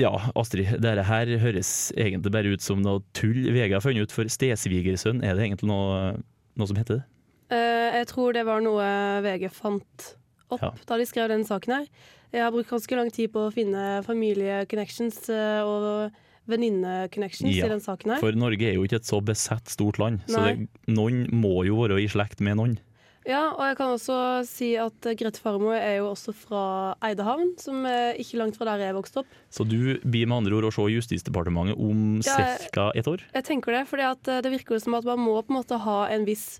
ja, 0.00 0.10
Astrid, 0.38 0.74
dette 0.82 1.04
her 1.08 1.30
høres 1.42 1.92
egentlig 1.96 2.32
bare 2.32 2.52
ut 2.54 2.64
som 2.64 2.82
noe 2.82 3.02
tull 3.16 3.46
VG 3.52 3.76
har 3.76 3.84
funnet 3.84 4.08
ut, 4.08 4.14
for 4.14 4.28
stesvigersønn, 4.30 5.22
er 5.24 5.36
det 5.36 5.46
egentlig 5.46 5.68
noe, 5.70 6.16
noe 6.58 6.68
som 6.70 6.78
heter 6.80 7.00
det? 7.00 7.06
Uh, 7.52 7.90
jeg 7.98 8.08
tror 8.08 8.32
det 8.32 8.46
var 8.48 8.62
noe 8.64 8.84
VG 9.24 9.48
fant 9.52 10.12
opp 10.52 10.62
Ja. 10.62 10.72
da 10.88 10.96
de 11.00 11.06
skrev 11.08 11.28
den 11.32 11.44
saken 11.44 11.74
her. 11.74 11.86
Jeg 12.32 12.44
har 12.46 12.52
brukt 12.54 12.70
ganske 12.70 12.96
lang 12.96 13.10
tid 13.12 13.32
på 13.34 13.46
å 13.46 13.52
finne 13.52 14.00
familie-connections 14.06 15.26
eh, 15.28 15.60
og 15.68 16.14
venninne-connections 16.50 17.54
Ja, 17.54 17.66
i 17.66 17.72
den 17.74 17.82
saken 17.84 18.14
her. 18.14 18.22
For 18.22 18.34
Norge 18.38 18.70
er 18.70 18.74
jo 18.78 18.86
ikke 18.86 18.98
et 19.02 19.08
så 19.08 19.20
besett 19.24 19.70
stort 19.72 20.00
land, 20.02 20.22
så 20.30 20.42
det, 20.48 20.68
noen 20.90 21.26
må 21.32 21.62
jo 21.68 21.78
være 21.82 22.00
i 22.02 22.08
slekt 22.10 22.42
med 22.44 22.58
noen. 22.60 22.78
Ja, 23.22 23.52
og 23.54 23.60
jeg 23.68 23.76
kan 23.78 23.92
også 23.94 24.14
si 24.48 24.72
at 24.82 25.06
eh, 25.06 25.14
Grete 25.14 25.38
Farmo 25.38 25.70
er 25.76 26.00
jo 26.00 26.08
også 26.10 26.32
fra 26.34 26.62
Eidehavn, 27.06 27.52
som 27.62 27.84
er 27.86 28.18
ikke 28.18 28.40
langt 28.40 28.58
fra 28.58 28.66
der 28.72 28.82
jeg 28.88 28.96
vokste 28.96 29.22
opp. 29.22 29.36
Så 29.46 29.62
du 29.68 30.00
blir 30.02 30.26
med 30.26 30.40
andre 30.40 30.58
ord 30.58 30.66
å 30.66 30.72
se 30.74 30.88
Justisdepartementet 30.90 31.78
om 31.78 32.18
Ja, 32.26 32.56
ca. 32.74 32.88
ett 32.98 33.06
år? 33.06 33.22
Jeg 33.36 33.46
tenker 33.46 33.78
det, 33.78 33.84
for 33.86 34.02
eh, 34.02 34.42
det 34.42 34.50
virker 34.50 34.74
jo 34.74 34.82
som 34.82 34.98
at 34.98 35.06
man 35.06 35.22
må 35.22 35.36
på 35.38 35.54
en 35.54 35.60
måte 35.60 35.78
ha 35.86 36.00
en 36.10 36.26
viss 36.26 36.58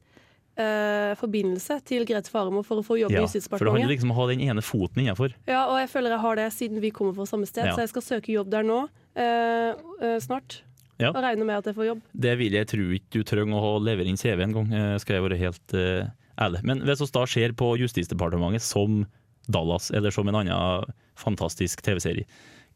eh, 0.55 1.19
forbindelse 1.19 1.81
til 1.89 2.07
Grete 2.07 2.31
Farmo 2.31 2.63
for 2.63 2.79
å 2.79 2.87
få 2.87 3.01
jobb 3.01 3.11
Ja, 3.11 3.27
i 3.27 3.43
for 3.43 3.59
det 3.59 3.75
handler 3.75 3.91
liksom 3.97 4.13
om 4.13 4.17
å 4.17 4.21
ha 4.23 4.31
den 4.31 4.47
ene 4.47 4.63
foten 4.63 5.03
innenfor. 5.03 5.35
Ja, 5.51 5.67
og 5.67 5.81
jeg 5.83 5.91
føler 5.91 6.15
jeg 6.15 6.25
har 6.29 6.39
det 6.45 6.49
siden 6.55 6.79
vi 6.85 6.95
kommer 6.95 7.19
fra 7.19 7.27
samme 7.27 7.51
sted, 7.51 7.67
Ja. 7.67 7.75
så 7.75 7.83
jeg 7.83 7.91
skal 7.91 8.07
søke 8.07 8.39
jobb 8.39 8.55
der 8.55 8.63
nå 8.63 8.85
eh, 9.19 9.73
eh, 10.03 10.19
snart. 10.23 10.63
Ja. 11.01 11.11
Og 11.11 11.23
regner 11.25 11.49
med 11.49 11.63
at 11.63 11.71
jeg 11.71 11.77
får 11.77 11.89
jobb. 11.89 12.03
Det 12.25 12.33
vil 12.39 12.57
jeg 12.57 12.69
tro 12.71 12.89
ikke 12.97 13.23
du 13.23 13.27
trenger 13.27 13.69
å 13.73 13.77
levere 13.83 14.11
inn 14.11 14.21
CV 14.21 14.45
en 14.45 14.57
gang, 14.57 14.73
eh, 14.77 14.97
skal 15.03 15.19
jeg 15.19 15.27
være 15.27 15.41
helt 15.41 15.77
eh, 15.79 16.11
ærlig. 16.41 16.63
Men 16.69 16.83
hvis 16.87 17.03
vi 17.03 17.11
da 17.17 17.27
ser 17.27 17.55
på 17.59 17.73
Justisdepartementet 17.81 18.65
som 18.65 19.05
Dallas, 19.51 19.91
eller 19.91 20.15
som 20.15 20.29
en 20.31 20.39
annen 20.43 20.93
fantastisk 21.19 21.83
TV-serie, 21.83 22.29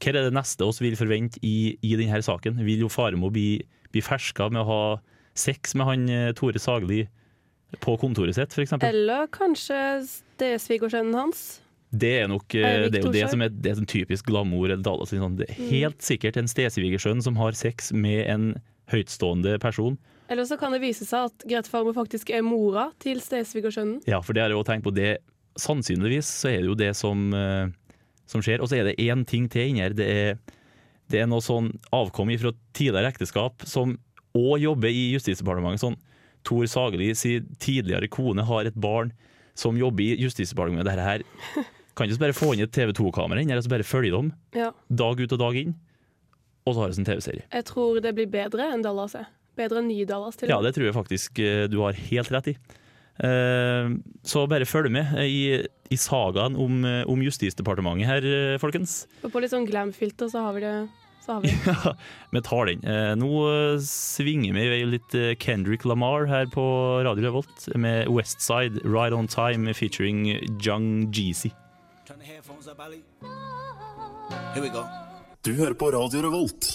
hva 0.03 0.13
er 0.13 0.27
det 0.27 0.37
neste 0.37 0.67
oss 0.67 0.83
vil 0.83 0.97
forvente 0.99 1.41
i, 1.47 1.77
i 1.81 1.95
denne 1.97 2.21
saken? 2.25 2.59
Vil 2.67 2.83
jo 2.85 2.91
Faremo 2.93 3.31
bli, 3.33 3.63
bli 3.95 4.03
ferska 4.05 4.51
med 4.53 4.65
å 4.65 4.69
ha 4.69 4.81
sex 5.37 5.77
med 5.77 5.89
han 5.89 6.09
eh, 6.11 6.33
Tore 6.37 6.61
Sagli 6.61 7.05
på 7.83 7.97
kontoret 8.01 8.37
sitt, 8.37 8.53
f.eks.? 8.55 8.77
Eller 8.87 9.29
kanskje 9.33 9.79
det 10.41 10.53
er 10.57 10.61
svigersønnen 10.63 11.17
hans. 11.17 11.47
Det 11.99 12.13
er 12.23 12.29
nok 12.29 12.55
eh, 12.59 12.87
det 12.91 13.01
er 13.01 13.07
jo 13.07 13.13
det 13.15 13.25
som 13.31 13.43
er, 13.45 13.49
det 13.55 13.71
er 13.73 13.79
sånn 13.79 13.89
typisk 13.91 14.27
glamour 14.29 14.67
eller 14.71 14.83
Dallas. 14.85 15.11
Sånn. 15.15 15.37
Det 15.39 15.49
er 15.51 15.57
Mm. 15.61 15.69
helt 15.71 15.99
sikkert 16.03 16.37
en 16.37 16.49
stesvigersønn 16.51 17.23
som 17.23 17.37
har 17.37 17.53
sex 17.53 17.93
med 17.93 18.27
en 18.29 18.49
høytstående 18.93 19.59
person. 19.63 19.97
Eller 20.29 20.45
så 20.45 20.59
kan 20.59 20.73
det 20.73 20.81
vise 20.83 21.07
seg 21.07 21.29
at 21.31 21.45
Grete 21.47 21.71
Farmo 21.71 21.93
faktisk 21.95 22.31
er 22.35 22.43
mora 22.43 22.89
til 22.99 23.21
stesvigersønnen. 23.23 24.01
Ja, 24.07 24.21
for 24.21 24.33
det 24.35 24.43
har 24.43 24.51
jeg 24.51 24.59
jo 24.59 24.65
tenkt 24.67 24.85
på. 24.85 24.93
Det, 24.95 25.19
sannsynligvis 25.59 26.27
så 26.43 26.51
er 26.51 26.61
det 26.63 26.67
jo 26.71 26.75
det 26.75 26.93
som, 26.99 27.33
eh, 27.35 27.69
som 28.27 28.43
skjer. 28.43 28.61
Og 28.61 28.69
så 28.69 28.79
er 28.81 28.85
det 28.91 28.97
én 28.99 29.25
ting 29.27 29.49
til 29.49 29.69
inni 29.71 29.81
her. 29.85 29.95
Det 29.95 30.07
er, 30.09 30.39
det 31.09 31.21
er 31.23 31.27
noe 31.31 31.41
sånn 31.41 31.73
avkom 31.95 32.33
fra 32.41 32.53
tidligere 32.75 33.13
ekteskap 33.15 33.63
som 33.67 33.97
òg 34.37 34.61
jobber 34.61 34.89
i 34.91 35.13
Justisdepartementet. 35.15 35.81
Sånn 35.81 35.97
Tor 36.47 36.67
Sageli 36.71 37.15
sin 37.15 37.47
tidligere 37.59 38.09
kone 38.09 38.45
har 38.47 38.67
et 38.67 38.75
barn 38.75 39.13
som 39.55 39.77
jobber 39.79 40.03
i 40.05 40.19
Justisdepartementet. 40.21 40.85
Dette 40.91 41.07
her 41.07 41.23
kan 41.97 42.07
ikke 42.11 42.21
bare 42.27 42.37
få 42.37 42.53
inn 42.55 42.63
et 42.67 42.73
TV 42.77 42.93
2-kamera 42.97 43.41
inn 43.43 43.51
eller 43.51 43.65
så 43.65 43.73
bare 43.73 43.87
følge 43.89 44.13
dem 44.13 44.33
Ja. 44.55 44.71
dag 44.93 45.21
ut 45.21 45.33
og 45.33 45.39
dag 45.41 45.57
inn. 45.63 45.75
Og 46.67 46.75
så 46.75 46.83
har 46.83 46.91
vi 46.91 46.99
en 47.01 47.07
TV-serie. 47.09 47.45
Jeg 47.53 47.65
tror 47.69 48.01
det 48.03 48.11
blir 48.17 48.27
bedre 48.27 48.73
enn 48.75 48.83
Dallas 48.85 49.15
er. 49.15 49.29
Bedre 49.57 49.79
enn 49.81 49.87
nye 49.89 50.05
Dallas, 50.05 50.37
til 50.37 50.51
Ja, 50.51 50.59
det 50.61 50.75
tror 50.77 50.85
jeg 50.91 50.95
faktisk 50.97 51.39
eh, 51.41 51.67
du 51.71 51.79
har 51.81 51.93
helt 52.11 52.29
rett 52.35 52.49
i. 52.53 52.57
Eh, 53.25 53.89
Så 54.27 54.43
bare 54.51 54.67
følg 54.69 54.91
med 54.93 55.15
i, 55.25 55.63
i 55.89 55.97
sagaen 55.97 56.57
om, 56.61 56.85
eh, 56.85 57.05
om 57.09 57.23
Justisdepartementet 57.23 58.05
her, 58.11 58.59
folkens. 58.61 59.07
Og 59.25 59.31
på 59.33 59.41
litt 59.41 59.55
sånn 59.55 59.65
glam-filter 59.69 60.29
så 60.29 60.43
har 60.45 60.53
vi 60.59 60.61
det. 60.67 60.75
Så 61.25 61.39
har 61.39 61.41
vi. 61.47 61.49
Ja, 61.67 61.95
vi 62.35 62.43
tar 62.45 62.67
den. 62.69 62.83
Nå 63.19 63.31
svinger 63.83 64.53
vi 64.59 64.83
litt 64.99 65.17
Kendrick 65.43 65.87
Lamar 65.89 66.27
her 66.31 66.47
på 66.53 66.67
Radio 67.07 67.25
Revolt 67.31 67.69
med 67.79 68.11
Westside, 68.13 68.83
Right 68.85 69.15
On 69.17 69.27
Time 69.31 69.73
featuring 69.75 70.27
Jung 70.61 71.09
Jeezy. 71.15 71.51
Turn 72.07 72.21
the 72.21 72.25
headphones 72.25 72.69
up, 72.69 72.79
Ali. 72.79 73.03
Here 74.55 74.63
we 74.63 74.69
go. 74.69 74.85
Du 75.43 75.57
hører 75.59 75.75
på 75.75 75.89
Radio 75.91 76.21
Revolt, 76.23 76.69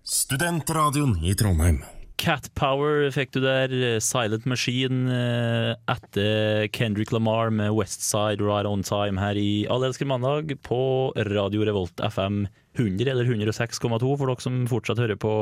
studentradioen 0.00 1.18
i 1.20 1.34
Trondheim. 1.36 1.82
Cat 2.16 2.48
Power 2.56 3.10
fikk 3.12 3.34
du 3.36 3.42
der, 3.44 3.68
eh, 3.68 3.98
Silent 4.00 4.46
Machine 4.48 5.12
eh, 5.12 5.74
etter 5.92 6.70
Kendrick 6.72 7.12
Lamar 7.12 7.52
med 7.52 7.76
Westside 7.76 8.40
Right 8.40 8.64
On 8.64 8.80
Time 8.82 9.20
her 9.20 9.36
i 9.36 9.66
Allelsker 9.68 10.08
mandag 10.08 10.56
på 10.64 11.12
Radio 11.28 11.68
Revolt 11.68 12.00
FM 12.00 12.46
100 12.78 13.12
eller 13.12 13.28
106,2 13.28 14.00
for 14.00 14.24
dere 14.24 14.40
som 14.40 14.62
fortsatt 14.72 15.04
hører 15.04 15.20
på, 15.20 15.34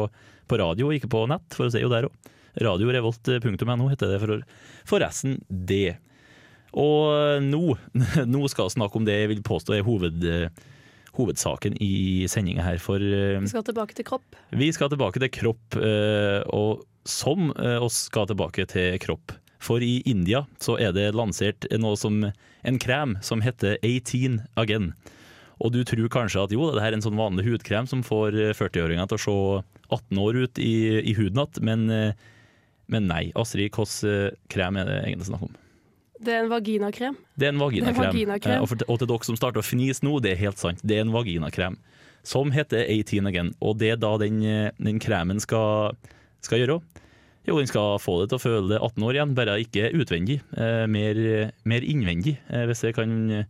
på 0.51 0.59
radio, 0.59 0.91
ikke 0.91 1.13
på 1.15 1.23
nett, 1.31 1.47
for 1.55 1.69
å 1.69 1.71
si 1.71 1.85
jo 1.87 1.93
der 1.95 2.11
òg. 2.11 2.35
Radiorevolt.no 2.67 3.89
heter 3.93 4.11
det 4.11 4.21
for, 4.25 4.43
forresten 4.89 5.39
det. 5.47 6.01
Og 6.75 7.43
nå, 7.45 7.63
nå 8.35 8.49
skal 8.53 8.71
vi 8.71 8.77
snakke 8.79 8.99
om 8.99 9.07
det 9.07 9.21
jeg 9.21 9.33
vil 9.35 9.45
påstå 9.47 9.77
er 9.77 9.87
hoved, 9.87 10.27
hovedsaken 11.17 11.79
i 11.83 12.27
sendinga 12.31 12.65
her. 12.67 12.83
For 12.83 13.01
eh, 13.01 13.39
Vi 13.41 13.53
skal 13.53 13.67
tilbake 13.67 13.97
til 13.97 14.09
kropp. 14.09 14.37
vi 14.51 14.71
skal 14.75 14.93
tilbake 14.93 15.23
til 15.23 15.33
kropp, 15.33 15.79
eh, 15.81 16.43
og 16.53 16.85
som 17.07 17.53
eh, 17.57 17.79
oss 17.83 18.07
skal 18.11 18.29
tilbake 18.31 18.67
til 18.71 18.99
kropp. 19.03 19.37
For 19.63 19.83
i 19.83 20.03
India 20.07 20.45
så 20.63 20.77
er 20.79 20.93
det 20.95 21.15
lansert 21.17 21.67
noe 21.81 21.97
som 21.99 22.21
en 22.27 22.79
krem 22.83 23.17
som 23.25 23.41
heter 23.41 23.79
18 23.83 24.43
Again. 24.61 24.93
Og 25.65 25.73
du 25.73 25.81
tror 25.89 26.11
kanskje 26.13 26.43
at 26.45 26.53
jo, 26.53 26.69
det 26.75 26.83
her 26.83 26.93
er 26.93 26.99
en 26.99 27.05
sånn 27.05 27.17
vanlig 27.19 27.47
hudkrem 27.47 27.89
som 27.89 28.05
får 28.07 28.37
eh, 28.37 28.55
40-åringer 28.57 29.09
til 29.11 29.17
å 29.17 29.25
se 29.25 29.37
18 29.97 30.21
år 30.21 30.43
ut 30.45 30.61
i, 30.61 30.75
i 31.01 31.15
huden 31.17 31.41
igjen, 31.41 31.63
men, 31.65 31.87
eh, 31.91 32.27
men 32.93 33.09
nei. 33.09 33.23
Astrid, 33.39 33.73
hvilken 33.73 34.37
krem 34.53 34.81
er 34.81 34.91
det 34.91 34.99
egentlig 35.07 35.31
snakk 35.31 35.47
om? 35.49 35.55
Det 36.23 36.33
er 36.33 36.45
en 36.45 36.51
vaginakrem. 36.51 37.17
Det 37.37 37.47
er 37.49 37.53
en 37.53 37.61
vaginakrem. 37.61 38.53
Er. 38.53 38.57
Eh, 38.57 38.63
Og, 38.63 38.73
og 38.89 38.99
til 39.03 39.09
dere 39.11 39.25
som 39.29 39.37
starter 39.37 39.61
å 39.61 39.67
fnise 39.67 40.03
nå, 40.07 40.17
det 40.25 40.33
er 40.33 40.41
helt 40.47 40.59
sant. 40.59 40.81
Det 40.83 40.97
er 40.97 41.05
en 41.05 41.13
vaginakrem 41.13 41.77
som 42.27 42.51
heter 42.51 42.87
18 42.89 43.27
Again. 43.31 43.53
Og 43.61 43.77
det 43.79 43.91
er 43.95 43.97
da 44.01 44.17
den, 44.19 44.41
eh, 44.43 44.71
den 44.81 44.99
kremen 45.03 45.41
skal, 45.41 45.93
skal 46.41 46.59
gjøre. 46.65 46.81
Jo, 47.47 47.59
den 47.61 47.69
skal 47.71 48.01
få 48.03 48.17
deg 48.25 48.33
til 48.33 48.39
å 48.41 48.43
føle 48.43 48.69
deg 48.73 48.81
18 48.83 49.05
år 49.07 49.15
igjen, 49.21 49.35
bare 49.39 49.59
ikke 49.63 49.93
utvendig. 49.95 50.41
Eh, 50.57 50.87
mer, 50.91 51.53
mer 51.65 51.85
innvendig, 51.87 52.39
eh, 52.51 52.65
hvis 52.67 52.83
jeg 52.89 52.97
kan 52.99 53.15
eh, 53.31 53.45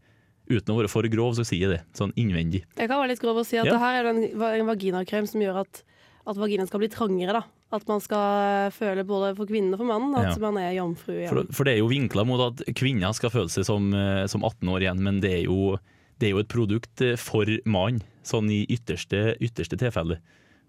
Uten 0.47 0.71
å 0.71 0.77
være 0.79 0.87
for 0.87 1.03
grov, 1.11 1.33
så 1.35 1.43
sier 1.43 1.65
jeg 1.65 1.71
det. 1.73 1.79
Sånn 1.99 2.13
innvendig. 2.15 2.61
Jeg 2.79 2.87
kan 2.87 3.01
være 3.01 3.09
litt 3.11 3.19
grov 3.19 3.41
og 3.41 3.47
si 3.49 3.57
at 3.59 3.67
Ja. 3.67 3.73
det 3.73 3.81
her 3.83 3.97
er 3.99 4.11
en, 4.13 4.21
en 4.31 4.69
vaginakrem 4.69 5.27
som 5.27 5.41
gjør 5.43 5.57
at, 5.65 5.81
at 6.23 6.37
vaginaen 6.39 6.69
skal 6.69 6.79
bli 6.85 6.87
trangere. 6.87 7.33
da. 7.33 7.43
At 7.75 7.83
man 7.91 7.99
skal 8.01 8.71
føle 8.71 9.03
både 9.07 9.33
for 9.35 9.49
kvinnen 9.51 9.75
og 9.75 9.81
for 9.81 9.89
mannen 9.89 10.15
at 10.15 10.37
Ja. 10.37 10.39
man 10.39 10.57
er 10.63 10.77
jomfru 10.77 11.17
igjen. 11.17 11.29
For, 11.33 11.49
for 11.51 11.65
det 11.67 11.75
er 11.75 11.81
jo 11.83 11.89
vinkla 11.91 12.23
mot 12.25 12.41
at 12.45 12.63
kvinner 12.79 13.13
skal 13.17 13.33
føle 13.35 13.51
seg 13.51 13.67
som, 13.67 13.89
eh, 13.93 14.27
som 14.31 14.45
18 14.47 14.69
år 14.71 14.85
igjen, 14.87 15.03
men 15.03 15.19
det 15.21 15.33
er 15.33 15.45
jo, 15.49 15.77
det 16.21 16.29
er 16.29 16.35
jo 16.37 16.43
et 16.45 16.49
produkt 16.53 17.03
eh, 17.03 17.17
for 17.19 17.45
mann, 17.67 17.99
sånn 18.23 18.49
i 18.55 18.63
ytterste, 18.71 19.35
ytterste 19.43 19.77
tilfelle. 19.83 20.21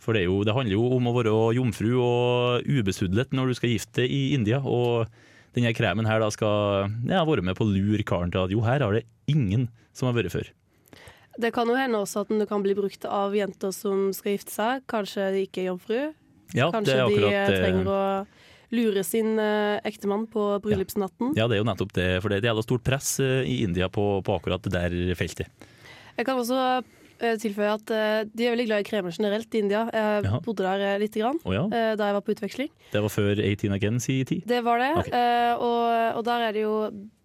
For 0.01 0.13
det, 0.13 0.23
er 0.25 0.29
jo, 0.31 0.43
det 0.45 0.53
handler 0.57 0.73
jo 0.73 0.89
om 0.97 1.07
å 1.10 1.13
være 1.15 1.36
jomfru 1.57 1.93
og 2.01 2.65
ubesudlet 2.69 3.31
når 3.33 3.47
du 3.47 3.53
skal 3.57 3.69
gifte 3.75 4.01
deg 4.03 4.12
i 4.13 4.33
India. 4.33 4.60
Og 4.65 5.07
denne 5.57 5.73
kremen 5.77 6.05
her 6.10 6.19
da 6.21 6.29
skal 6.33 6.89
ja, 7.10 7.23
være 7.25 7.41
med 7.45 7.57
på 7.57 7.65
å 7.65 7.71
lure 7.71 8.03
karen 8.05 8.33
til 8.33 8.43
at 8.45 8.53
jo, 8.53 8.62
her 8.65 8.81
har 8.86 8.93
det 8.93 9.05
ingen 9.29 9.69
som 9.93 10.10
har 10.10 10.17
vært 10.17 10.33
før. 10.33 10.49
Det 11.38 11.53
kan 11.53 11.69
jo 11.69 11.77
hende 11.77 11.97
også 12.01 12.23
at 12.25 12.29
den 12.33 12.45
kan 12.49 12.63
bli 12.65 12.73
brukt 12.77 13.05
av 13.05 13.33
jenter 13.38 13.69
som 13.73 14.10
skal 14.13 14.33
gifte 14.33 14.53
seg. 14.53 14.86
Kanskje 14.89 15.31
de 15.36 15.45
ikke 15.45 15.62
er 15.65 15.69
jomfru. 15.71 15.99
Ja, 16.55 16.69
Kanskje 16.71 16.93
det 16.93 16.99
er 16.99 17.07
de 17.07 17.15
akkurat 17.15 17.38
eh, 17.51 17.62
trenger 17.63 17.89
å 17.91 18.01
lure 18.77 19.03
sin 19.07 19.39
eh, 19.39 19.79
ektemann 19.88 20.27
på 20.31 20.43
bryllupsnatten. 20.63 21.33
Ja, 21.39 21.47
det 21.47 21.57
er 21.57 21.63
jo 21.63 21.67
nettopp 21.69 21.93
det, 21.95 22.07
for 22.23 22.31
det 22.31 22.41
er 22.41 22.49
jævla 22.51 22.63
stort 22.65 22.86
press 22.88 23.17
eh, 23.23 23.41
i 23.47 23.62
India 23.63 23.89
på, 23.89 24.05
på 24.27 24.38
akkurat 24.39 24.63
det 24.67 24.73
der 24.75 24.95
feltet. 25.19 25.67
Jeg 26.17 26.25
kan 26.27 26.39
også 26.39 26.62
eh, 27.19 27.36
tilføye 27.41 27.73
at 27.77 27.93
eh, 27.93 28.21
de 28.31 28.47
er 28.47 28.55
veldig 28.55 28.67
glad 28.69 28.83
i 28.86 28.88
kremer 28.88 29.15
generelt 29.15 29.53
i 29.55 29.62
India. 29.63 29.83
Jeg 29.93 30.25
Jaha. 30.27 30.39
bodde 30.45 30.65
der 30.65 30.86
litt 31.01 31.13
lite 31.13 31.23
grann 31.23 31.39
oh, 31.43 31.53
ja, 31.55 31.65
eh, 31.67 31.91
da 31.99 32.10
jeg 32.10 32.17
var 32.19 32.25
på 32.25 32.36
utveksling. 32.36 32.71
det 32.93 33.03
var 33.05 33.13
før 33.13 33.43
18 33.43 33.77
Again 33.77 34.01
si 34.03 34.21
10? 34.23 34.41
Det 34.49 34.63
var 34.65 34.83
det. 34.83 34.91
Ok. 35.03 35.13
eh, 35.13 35.53
og, 35.55 36.17
og 36.19 36.25
der 36.27 36.47
er 36.49 36.57
det 36.57 36.65
jo 36.65 36.75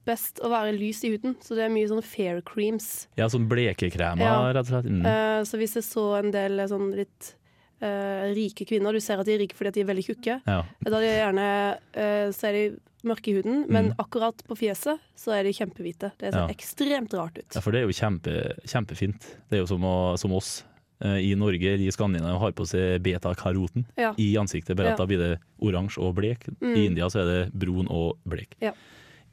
best 0.07 0.41
å 0.43 0.51
være 0.51 0.75
lys 0.75 1.05
i 1.07 1.13
huden, 1.15 1.37
så 1.43 1.55
det 1.55 1.67
er 1.67 1.71
mye 1.75 1.87
sånne 1.91 2.03
fair 2.07 2.41
creams. 2.47 3.07
Ja, 3.19 3.29
sånn 3.31 3.47
blekekremer, 3.51 4.25
Ja. 4.25 4.35
rett 4.51 4.67
og 4.67 4.73
slett. 4.73 4.91
Mm. 4.91 5.07
Eh, 5.07 5.43
så 5.47 5.61
hvis 5.61 5.77
jeg 5.79 5.87
så 5.87 6.07
en 6.19 6.33
del 6.35 6.59
eh, 6.59 6.71
sånn 6.71 6.91
litt 6.99 7.35
eh, 7.83 8.33
rike 8.37 8.65
kvinner, 8.69 8.93
du 8.95 9.01
ser 9.03 9.19
at 9.21 9.27
de 9.27 9.35
er 9.35 9.43
rike 9.43 9.55
fordi 9.59 9.73
de 9.75 9.81
er 9.85 9.91
veldig 9.91 10.05
tjukke, 10.07 10.41
Ja. 10.47 10.63
da 10.87 11.01
de 11.03 11.11
gjerne 11.13 11.47
uh, 11.97 12.31
så 12.33 12.49
er 12.49 12.53
de 12.53 12.65
mørke 13.05 13.29
i 13.33 13.35
huden, 13.35 13.65
men 13.69 13.89
Mm. 13.91 13.95
akkurat 13.99 14.43
på 14.47 14.55
fjeset 14.57 15.01
så 15.19 15.33
er 15.35 15.43
de 15.43 15.51
kjempehvite. 15.53 16.13
Det 16.19 16.33
ser 16.33 16.47
Ja. 16.47 16.49
ekstremt 16.49 17.13
rart 17.19 17.39
ut. 17.39 17.51
Ja, 17.55 17.61
for 17.61 17.73
det 17.73 17.81
er 17.83 17.87
jo 17.91 17.97
kjempe, 17.99 18.35
kjempefint. 18.65 19.21
Det 19.51 19.59
er 19.59 19.63
jo 19.65 19.67
som, 19.67 19.83
å, 19.83 20.17
som 20.17 20.31
oss 20.33 20.63
eh, 21.03 21.19
i 21.19 21.35
Norge, 21.35 21.75
i 21.83 21.91
Skandinavia, 21.91 22.39
har 22.39 22.53
på 22.53 22.63
seg 22.65 23.03
beta-karoten 23.03 23.85
Ja. 23.99 24.15
i 24.17 24.37
ansiktet. 24.39 24.77
Bare 24.77 24.87
Ja. 24.87 24.93
at 24.93 24.99
da 24.99 25.07
blir 25.07 25.19
det 25.19 25.39
oransje 25.61 25.99
og 25.99 26.15
blek. 26.15 26.47
Mm. 26.61 26.77
I 26.77 26.87
India 26.87 27.07
så 27.11 27.23
er 27.23 27.27
det 27.27 27.53
brun 27.59 27.89
og 27.91 28.19
blek. 28.25 28.55
Ja. 28.63 28.71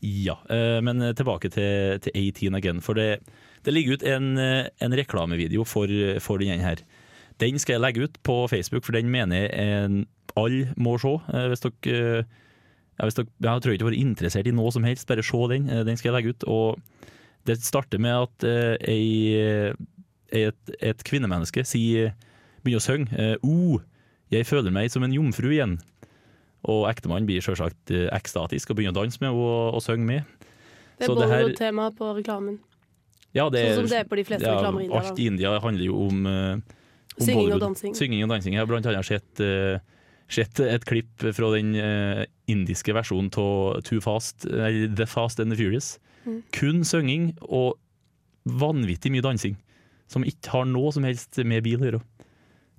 Ja, 0.01 0.38
eh, 0.49 0.79
men 0.81 0.97
tilbake 1.13 1.51
til, 1.51 1.99
til 1.99 2.12
18 2.15 2.55
Again. 2.55 2.79
For 2.81 2.95
det, 2.95 3.19
det 3.63 3.73
ligger 3.73 3.93
ut 3.99 4.03
en, 4.03 4.38
eh, 4.39 4.69
en 4.81 4.91
reklamevideo 4.97 5.63
for, 5.67 5.85
for 6.19 6.39
denne 6.39 6.62
her. 6.63 6.77
Den 7.39 7.60
skal 7.60 7.78
jeg 7.78 7.82
legge 7.82 8.04
ut 8.08 8.17
på 8.23 8.36
Facebook, 8.52 8.84
for 8.86 8.91
den 8.97 9.10
mener 9.12 9.45
jeg 9.47 9.52
en- 9.60 10.08
alle 10.38 10.73
må 10.78 10.97
se. 10.99 11.15
Eh, 11.34 11.47
Hvis 11.49 11.62
dere, 11.65 12.25
ja, 12.99 13.06
hvis 13.06 13.15
dere 13.15 13.28
jeg 13.41 13.62
tror 13.62 13.73
ikke 13.73 13.80
dere 13.80 13.91
vært 13.91 14.02
interessert 14.04 14.47
i 14.47 14.52
noe 14.52 14.71
som 14.71 14.84
helst, 14.84 15.08
bare 15.08 15.23
se 15.23 15.47
den. 15.49 15.69
Eh, 15.69 15.84
Den 15.84 15.97
skal 15.97 16.12
jeg 16.13 16.23
legge 16.23 16.30
ut. 16.36 16.43
Og 16.47 16.80
det 17.45 17.58
starter 17.63 17.99
med 17.99 18.12
at 18.12 18.43
eh, 18.43 18.78
ei, 18.88 19.73
et, 20.32 20.56
et 20.82 21.04
kvinnemenneske 21.04 21.63
sier, 21.65 22.13
begynner 22.63 22.82
å 22.82 22.86
synge 22.86 23.13
eh, 23.17 23.36
oh, 23.43 23.80
jeg 24.32 24.45
føler 24.45 24.71
meg 24.71 24.91
som 24.91 25.04
en 25.04 25.13
jomfru 25.15 25.49
igjen. 25.49 25.80
Og 26.67 26.89
ektemannen 26.91 27.25
blir 27.25 27.41
selvsagt 27.41 27.89
eh, 27.95 28.10
ekstatisk 28.13 28.69
og 28.69 28.78
begynner 28.78 28.97
å 28.97 29.04
danse 29.06 29.21
med 29.23 29.32
og, 29.32 29.75
og 29.80 29.82
synge 29.82 30.06
med. 30.06 30.23
Det 30.99 31.08
er 31.08 31.15
Bollywood-tema 31.15 31.88
på 31.95 32.12
reklamen. 32.17 32.60
Ja, 33.34 33.47
det 33.49 33.62
Sånn 33.71 33.86
som 33.86 33.89
det 33.93 34.02
er 34.04 34.10
på 34.10 34.17
de 34.19 34.25
fleste 34.28 34.49
reklamer 34.49 34.82
i 34.82 34.86
India, 34.89 34.99
Alt 34.99 35.19
i 35.21 35.28
India 35.30 35.52
handler 35.63 35.86
jo 35.86 35.99
om, 36.10 36.25
uh, 36.25 36.56
om 36.58 36.62
Synging 37.25 37.53
og 37.53 37.60
dansing. 37.63 37.95
Synging 37.97 38.23
og 38.23 38.29
dansing. 38.34 38.53
Jeg 38.55 38.62
har 38.63 38.69
blant 38.69 38.86
annet 38.89 39.05
sett, 39.05 39.41
uh, 39.43 39.79
sett 40.29 40.60
et 40.63 40.86
klipp 40.86 41.25
fra 41.36 41.51
den 41.55 41.73
uh, 41.75 42.23
indiske 42.47 42.93
versjonen 42.95 43.32
av 43.38 43.82
Too 43.88 43.99
Fast, 44.01 44.45
uh, 44.45 44.69
The 44.95 45.05
Fast 45.10 45.39
and 45.39 45.51
the 45.51 45.58
Furious. 45.60 45.97
Mm. 46.25 46.41
Kun 46.55 46.84
synging 46.84 47.32
og 47.49 47.77
vanvittig 48.49 49.12
mye 49.13 49.21
dansing, 49.25 49.58
som 50.10 50.23
ikke 50.25 50.49
har 50.55 50.65
noe 50.69 50.91
som 50.95 51.03
helst 51.08 51.38
med 51.45 51.63
bil 51.65 51.79
å 51.84 51.89
gjøre. 51.91 52.01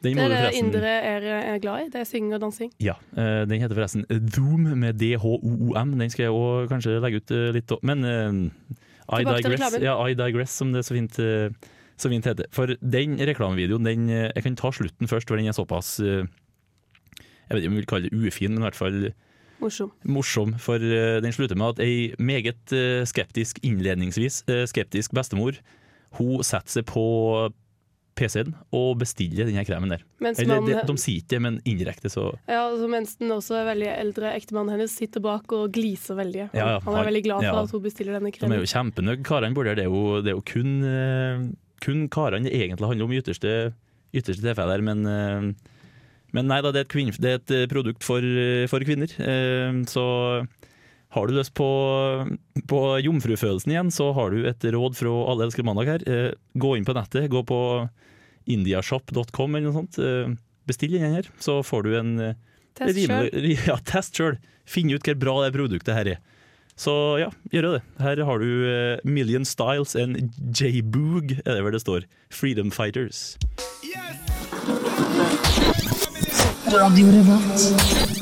Den 0.01 0.17
Det 0.17 0.25
er 0.33 0.47
det 0.49 0.57
indere 0.57 0.91
er, 1.05 1.25
er 1.53 1.59
glad 1.61 1.83
i. 1.83 1.89
Det 1.93 2.01
er 2.01 2.07
synging 2.09 2.33
og 2.33 2.41
dansing. 2.41 2.71
ja, 2.81 2.95
eh, 3.21 3.43
den 3.45 3.61
heter 3.61 3.77
forresten 3.77 4.07
Doom 4.09 4.63
med 4.81 4.97
D-H-O-O-M. 4.97 5.91
Den 6.01 6.09
skal 6.09 6.25
jeg 6.25 6.33
òg 6.33 6.71
kanskje 6.73 6.95
legge 7.05 7.21
ut 7.21 7.31
eh, 7.37 7.51
litt. 7.53 7.69
å- 7.69 7.79
Men 7.85 8.05
eh, 8.09 8.33
I, 9.21 9.25
digress, 9.29 9.77
ja, 9.83 9.99
I 10.09 10.15
digress, 10.17 10.51
som 10.57 10.73
det 10.73 10.79
er 10.81 10.89
så 10.89 10.97
fint, 10.97 11.19
eh, 11.21 11.51
så 12.03 12.11
fint 12.13 12.29
heter. 12.29 12.49
For 12.55 12.75
den 12.81 13.19
reklamevideoen, 13.19 13.87
den, 13.87 14.07
eh, 14.11 14.29
jeg 14.35 14.47
kan 14.47 14.59
ta 14.59 14.73
slutten 14.75 15.11
først, 15.11 15.29
for 15.29 15.41
den 15.41 15.51
er 15.51 15.57
såpass 15.57 15.99
eh, 16.01 16.25
Jeg 17.51 17.57
vet 17.57 17.65
ikke 17.65 17.71
om 17.71 17.75
vi 17.75 17.83
vil 17.83 17.91
kalle 17.91 18.09
det 18.09 18.15
ufin, 18.29 18.55
men 18.55 18.63
i 18.63 18.67
hvert 18.69 18.79
fall 18.79 18.99
Morsom. 19.61 19.91
morsom. 20.05 20.55
For 20.63 20.77
eh, 20.77 21.21
den 21.21 21.35
slutter 21.35 21.59
med 21.59 21.77
at 21.77 21.85
ei 21.85 22.15
meget 22.19 22.75
skeptisk 23.09 23.59
innledningsvis 23.67 24.45
skeptisk 24.71 25.13
bestemor 25.13 25.59
hun 26.19 26.43
setter 26.43 26.81
seg 26.81 26.87
på 26.91 27.05
PC-en 28.21 28.53
og 28.77 28.99
bestiller 29.01 29.49
denne 29.49 29.65
kremen 29.67 29.93
der. 29.93 30.03
Mens, 30.23 30.41
Eller 30.43 30.61
man, 30.61 30.69
de 30.69 30.97
sier 31.01 31.23
ikke 31.23 31.35
det, 31.35 31.41
men 31.47 31.59
indirekte 31.69 32.11
så 32.13 32.27
ja, 32.49 32.67
altså, 32.67 32.89
mens 32.91 33.17
den 33.21 33.33
også 33.35 33.63
veldig 33.69 33.89
eldre 33.95 34.35
ektemannen 34.37 34.75
hennes 34.77 34.95
sitter 34.97 35.25
bak 35.25 35.51
og 35.57 35.73
gliser 35.75 36.19
veldig. 36.19 36.51
Han, 36.51 36.59
Ja, 36.61 36.69
ja, 36.75 36.79
han 36.85 37.01
er 37.01 37.09
veldig 37.09 37.25
glad 37.27 37.47
for 37.47 37.61
ja. 37.61 37.65
at 37.65 37.75
hun 37.77 37.85
bestiller 37.87 38.19
denne 38.19 38.33
De 38.35 38.51
er 38.51 38.63
jo 38.63 38.71
kjempenøye, 38.75 39.23
karene 39.27 39.57
borti 39.57 39.73
der. 39.73 39.81
Det 39.81 39.87
er 39.87 39.93
jo, 39.93 40.21
er 40.21 40.43
kun, 40.51 40.73
kun 41.83 42.07
karene 42.13 42.49
det 42.49 42.57
egentlig 42.57 42.89
handler 42.91 43.09
om 43.09 43.13
i 43.15 43.21
ytterste, 43.21 43.73
ytterste 44.17 44.45
tilfelle 44.45 44.81
men 44.87 45.05
eh, 45.09 45.51
men 46.31 46.47
nei 46.47 46.61
da, 46.63 46.71
det 46.71 46.79
er 46.79 46.87
et, 46.87 46.93
kvinne, 46.93 47.15
det 47.19 47.31
er 47.31 47.39
et 47.41 47.53
eh, 47.57 47.69
produkt 47.71 48.05
for, 48.07 48.23
eh, 48.23 48.69
for 48.71 48.85
kvinner. 48.87 49.11
Så 49.91 50.05
har 51.11 51.27
du 51.27 51.35
lyst 51.35 51.57
på, 51.59 51.67
på 52.71 52.81
jomfrufølelsen 53.03 53.73
igjen, 53.75 53.91
så 53.91 54.13
har 54.15 54.31
du 54.31 54.47
et 54.47 54.63
råd 54.63 54.95
fra 54.95 55.15
Alle 55.33 55.49
elsker 55.49 55.67
mandag 55.67 55.91
her. 55.91 56.05
Gå 56.55 56.77
inn 56.79 56.87
på 56.87 56.95
nettet, 56.95 57.27
gå 57.33 57.43
på 57.43 57.59
indiashop.com 58.47 59.59
eller 59.59 59.67
noe 59.67 59.81
sånt. 59.81 59.99
Bestill 60.71 60.95
den 60.95 61.19
her, 61.19 61.27
så 61.43 61.59
får 61.67 61.89
du 61.89 61.99
en 61.99 62.15
Test 62.79 63.03
sjøl. 63.03 63.31
Ja, 63.69 63.77
test 63.83 64.19
sjøl. 64.19 64.39
Finn 64.69 64.93
ut 64.93 65.03
hvor 65.03 65.19
bra 65.19 65.37
det 65.45 65.55
produktet 65.57 65.97
her 65.97 66.15
er. 66.15 66.21
Så 66.81 66.93
ja, 67.21 67.29
gjør 67.53 67.75
det. 67.75 67.81
Her 68.01 68.23
har 68.25 68.41
du 68.41 68.49
uh, 68.65 69.01
Million 69.05 69.45
Styles 69.45 69.93
and 70.01 70.17
J-Boog, 70.57 71.35
er 71.45 71.59
det 71.59 71.65
vel 71.67 71.75
det 71.77 71.83
står. 71.83 72.07
Freedom 72.33 72.71
Fighters. 72.73 73.37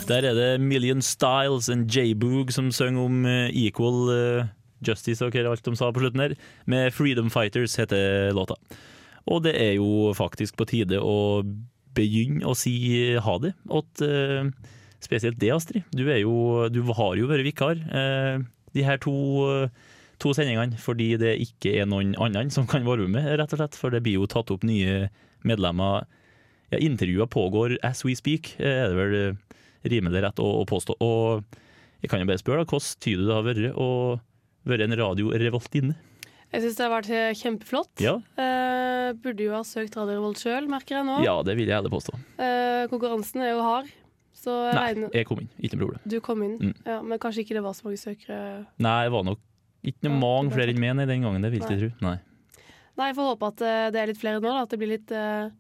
Der 0.09 0.25
er 0.25 0.35
det 0.35 0.61
Million 0.61 1.03
Styles 1.03 1.69
and 1.69 1.87
J-Boog 1.87 2.51
som 2.51 2.73
synger 2.73 3.05
om 3.05 3.27
eh, 3.29 3.51
equal 3.55 4.11
eh, 4.15 4.49
justice 4.87 5.23
og 5.23 5.37
hva 5.37 5.53
alt 5.53 5.63
de 5.67 5.75
sa 5.79 5.91
på 5.93 6.03
slutten 6.03 6.25
her. 6.25 6.35
Med 6.67 6.91
Freedom 6.97 7.31
Fighters 7.31 7.77
heter 7.79 8.33
låta. 8.35 8.57
Og 9.29 9.45
det 9.45 9.55
er 9.61 9.77
jo 9.77 10.15
faktisk 10.17 10.57
på 10.59 10.67
tide 10.67 10.99
å 10.99 11.45
begynne 11.95 12.43
å 12.49 12.57
si 12.59 12.75
ha 13.21 13.39
det 13.43 13.53
eh, 14.03 14.51
spesielt 15.05 15.39
det, 15.41 15.53
Astrid. 15.55 15.87
Du, 15.95 16.05
er 16.11 16.23
jo, 16.23 16.67
du 16.73 16.83
har 16.91 17.17
jo 17.19 17.29
vært 17.31 17.47
vikar 17.47 17.79
eh, 17.79 18.43
de 18.75 18.85
her 18.85 19.01
to, 19.03 19.15
to 20.23 20.35
sendingene 20.37 20.79
fordi 20.83 21.13
det 21.21 21.37
ikke 21.45 21.77
er 21.81 21.89
noen 21.89 22.15
annen 22.21 22.51
som 22.55 22.67
kan 22.71 22.87
være 22.87 23.09
med, 23.11 23.29
rett 23.39 23.55
og 23.55 23.63
slett. 23.63 23.79
For 23.79 23.95
det 23.95 24.03
blir 24.07 24.19
jo 24.21 24.31
tatt 24.31 24.51
opp 24.55 24.67
nye 24.67 25.09
medlemmer. 25.47 26.07
Ja, 26.73 26.81
Intervjuer 26.85 27.31
pågår 27.31 27.79
as 27.87 28.05
we 28.05 28.17
speak, 28.19 28.57
eh, 28.61 28.83
er 28.85 28.93
det 28.93 28.99
vel 28.99 29.17
eh, 29.23 29.63
rimelig 29.89 30.25
rett 30.27 30.43
å, 30.43 30.51
å 30.61 30.67
påstå. 30.69 30.99
Og 31.01 31.47
jeg 32.03 32.11
kan 32.13 32.21
jo 32.23 32.29
bare 32.29 32.43
spørre, 32.43 32.65
da, 32.65 32.69
hvordan 32.69 33.01
tyder 33.03 33.25
det 33.25 33.39
har 33.39 33.47
vært 33.47 33.81
å 33.81 33.89
være 34.69 34.85
en 34.89 34.99
radiorevoltinne? 35.01 35.97
Jeg 36.49 36.65
syns 36.65 36.77
det 36.79 36.85
har 36.85 36.93
vært 36.95 37.09
eh, 37.13 37.31
kjempeflott. 37.37 37.91
Ja. 38.01 38.15
Eh, 38.41 39.11
burde 39.21 39.45
jo 39.45 39.53
ha 39.53 39.63
søkt 39.69 39.97
Radio 39.99 40.17
Revolt 40.17 40.41
sjøl, 40.41 40.69
merker 40.71 40.97
jeg 40.99 41.09
nå. 41.09 41.19
ja, 41.25 41.35
det 41.45 41.57
vil 41.59 41.69
jeg 41.69 41.77
heller 41.77 41.93
påstå. 41.93 42.15
Eh, 42.41 42.85
konkurransen 42.93 43.45
er 43.45 43.53
jo 43.53 43.65
hard, 43.67 43.91
så 44.49 44.55
jeg 44.65 44.75
Nei, 44.79 44.87
regner 44.89 45.15
jeg 45.21 45.29
kom 45.29 45.43
inn, 45.45 45.51
ikke 45.61 45.77
noe 45.77 45.85
problem. 45.87 46.01
Du 46.09 46.19
kom 46.25 46.43
inn, 46.49 46.57
Mm. 46.59 46.75
ja, 46.89 46.99
men 47.05 47.21
kanskje 47.23 47.45
ikke 47.45 47.59
det 47.61 47.63
var 47.69 47.77
så 47.77 47.85
mange 47.87 48.01
søkere. 48.01 48.41
Nei, 48.81 48.99
det 49.05 49.13
var 49.15 49.29
nok 49.29 49.45
ikke 49.87 50.09
noe 50.09 50.19
mange 50.19 50.57
flere 50.57 50.73
enn 50.75 50.81
meg 50.83 51.07
den 51.07 51.23
gangen, 51.23 51.45
det 51.45 51.53
vil 51.55 51.63
jeg 51.63 51.79
tro. 51.85 51.91
Nei. 52.09 52.17
Nei, 52.99 53.13
jeg 53.13 53.15
får 53.15 53.29
håpe 53.31 53.47
at 53.53 53.61
eh, 53.63 53.91
det 53.95 54.01
er 54.03 54.11
litt 54.11 54.19
flere 54.19 54.41
nå, 54.43 54.51
da. 54.51 54.63
At 54.67 54.73
det 54.75 54.79
blir 54.81 54.91
litt 54.91 55.13
uh, 55.15 55.51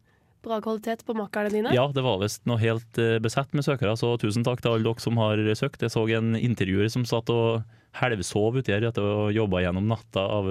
bra 0.43 0.59
kvalitet 0.65 1.05
på 1.07 1.15
makkerne 1.15 1.53
dine. 1.55 1.71
Ja, 1.77 1.85
det 1.95 2.03
var 2.03 2.19
visst 2.19 2.43
noe 2.51 2.59
helt 2.59 2.99
uh, 2.99 3.19
besett 3.23 3.55
med 3.55 3.63
søkere, 3.63 3.95
så 4.01 4.17
tusen 4.19 4.43
takk 4.47 4.65
til 4.65 4.73
alle 4.75 4.83
dere 4.89 5.05
som 5.05 5.21
har 5.23 5.39
søkt. 5.55 5.85
Jeg 5.87 5.95
så 5.95 6.03
en 6.19 6.35
intervjuer 6.35 6.91
som 6.91 7.07
satt 7.07 7.31
og 7.31 7.63
helvsov 8.01 8.59
uti 8.59 8.75
her 8.75 8.89
etter 8.91 9.07
å 9.07 9.15
ha 9.29 9.31
jobba 9.37 9.63
gjennom 9.63 9.87
natta 9.87 10.25
av, 10.27 10.51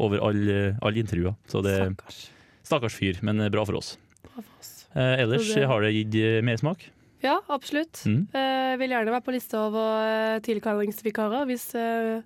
over 0.00 0.24
alle 0.24 0.56
all 0.80 0.96
intervjuer. 1.04 1.36
Så 1.52 1.60
det 1.66 1.76
Stakkars. 1.82 2.22
Stakkars 2.64 2.96
fyr, 2.96 3.20
men 3.28 3.44
bra 3.52 3.66
for 3.68 3.76
oss. 3.82 3.98
Bra 4.24 4.40
for 4.40 4.56
oss. 4.56 4.72
Eh, 4.96 5.20
ellers 5.26 5.52
det- 5.52 5.68
har 5.68 5.84
det 5.84 5.92
gitt 5.92 6.44
mersmak. 6.48 6.88
Ja, 7.22 7.38
absolutt. 7.54 8.02
Mm. 8.08 8.24
Eh, 8.34 8.76
vil 8.82 8.94
gjerne 8.94 9.14
være 9.14 9.24
på 9.26 9.34
lista 9.34 9.66
over 9.68 10.36
uh, 10.36 10.38
tilkallingsvikarer 10.42 11.46
hvis 11.50 11.68
eh, 11.78 12.22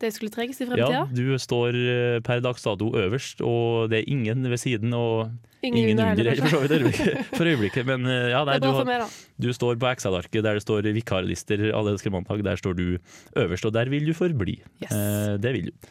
det 0.00 0.10
skulle 0.16 0.32
trengs 0.32 0.58
i 0.62 0.66
fremtida. 0.66 1.04
Ja, 1.04 1.04
du 1.12 1.36
står 1.40 1.76
eh, 1.76 2.18
per 2.24 2.40
dags 2.44 2.64
dato 2.64 2.88
øverst, 2.96 3.42
og 3.44 3.90
det 3.92 4.00
er 4.00 4.10
ingen 4.10 4.46
ved 4.48 4.58
siden 4.62 4.94
og 4.96 5.30
ingen, 5.62 5.92
under 5.92 6.14
under 6.14 6.30
heller, 6.32 6.48
for 6.54 6.64
øyeblikket- 6.64 7.34
for 7.36 7.50
øyeblikket. 7.50 7.86
Men 7.86 8.08
eh, 8.08 8.30
ja, 8.32 8.40
nei, 8.48 8.58
du, 8.64 8.70
har, 8.72 8.88
meg, 8.88 9.04
du 9.36 9.50
står 9.52 9.76
på 9.80 9.90
Excel-arket 9.92 10.42
der 10.46 10.56
det 10.56 10.64
står 10.64 10.88
vikarlister 10.96 11.66
alle 11.70 11.94
elsker 11.94 12.14
mandag. 12.14 12.42
Der 12.46 12.56
står 12.60 12.78
du 12.78 12.86
øverst, 13.36 13.68
og 13.68 13.76
der 13.76 13.92
vil 13.92 14.08
du 14.08 14.14
forbli. 14.16 14.56
Yes. 14.80 14.94
Eh, 14.96 15.34
det 15.42 15.52
vil 15.58 15.68
du. 15.68 15.90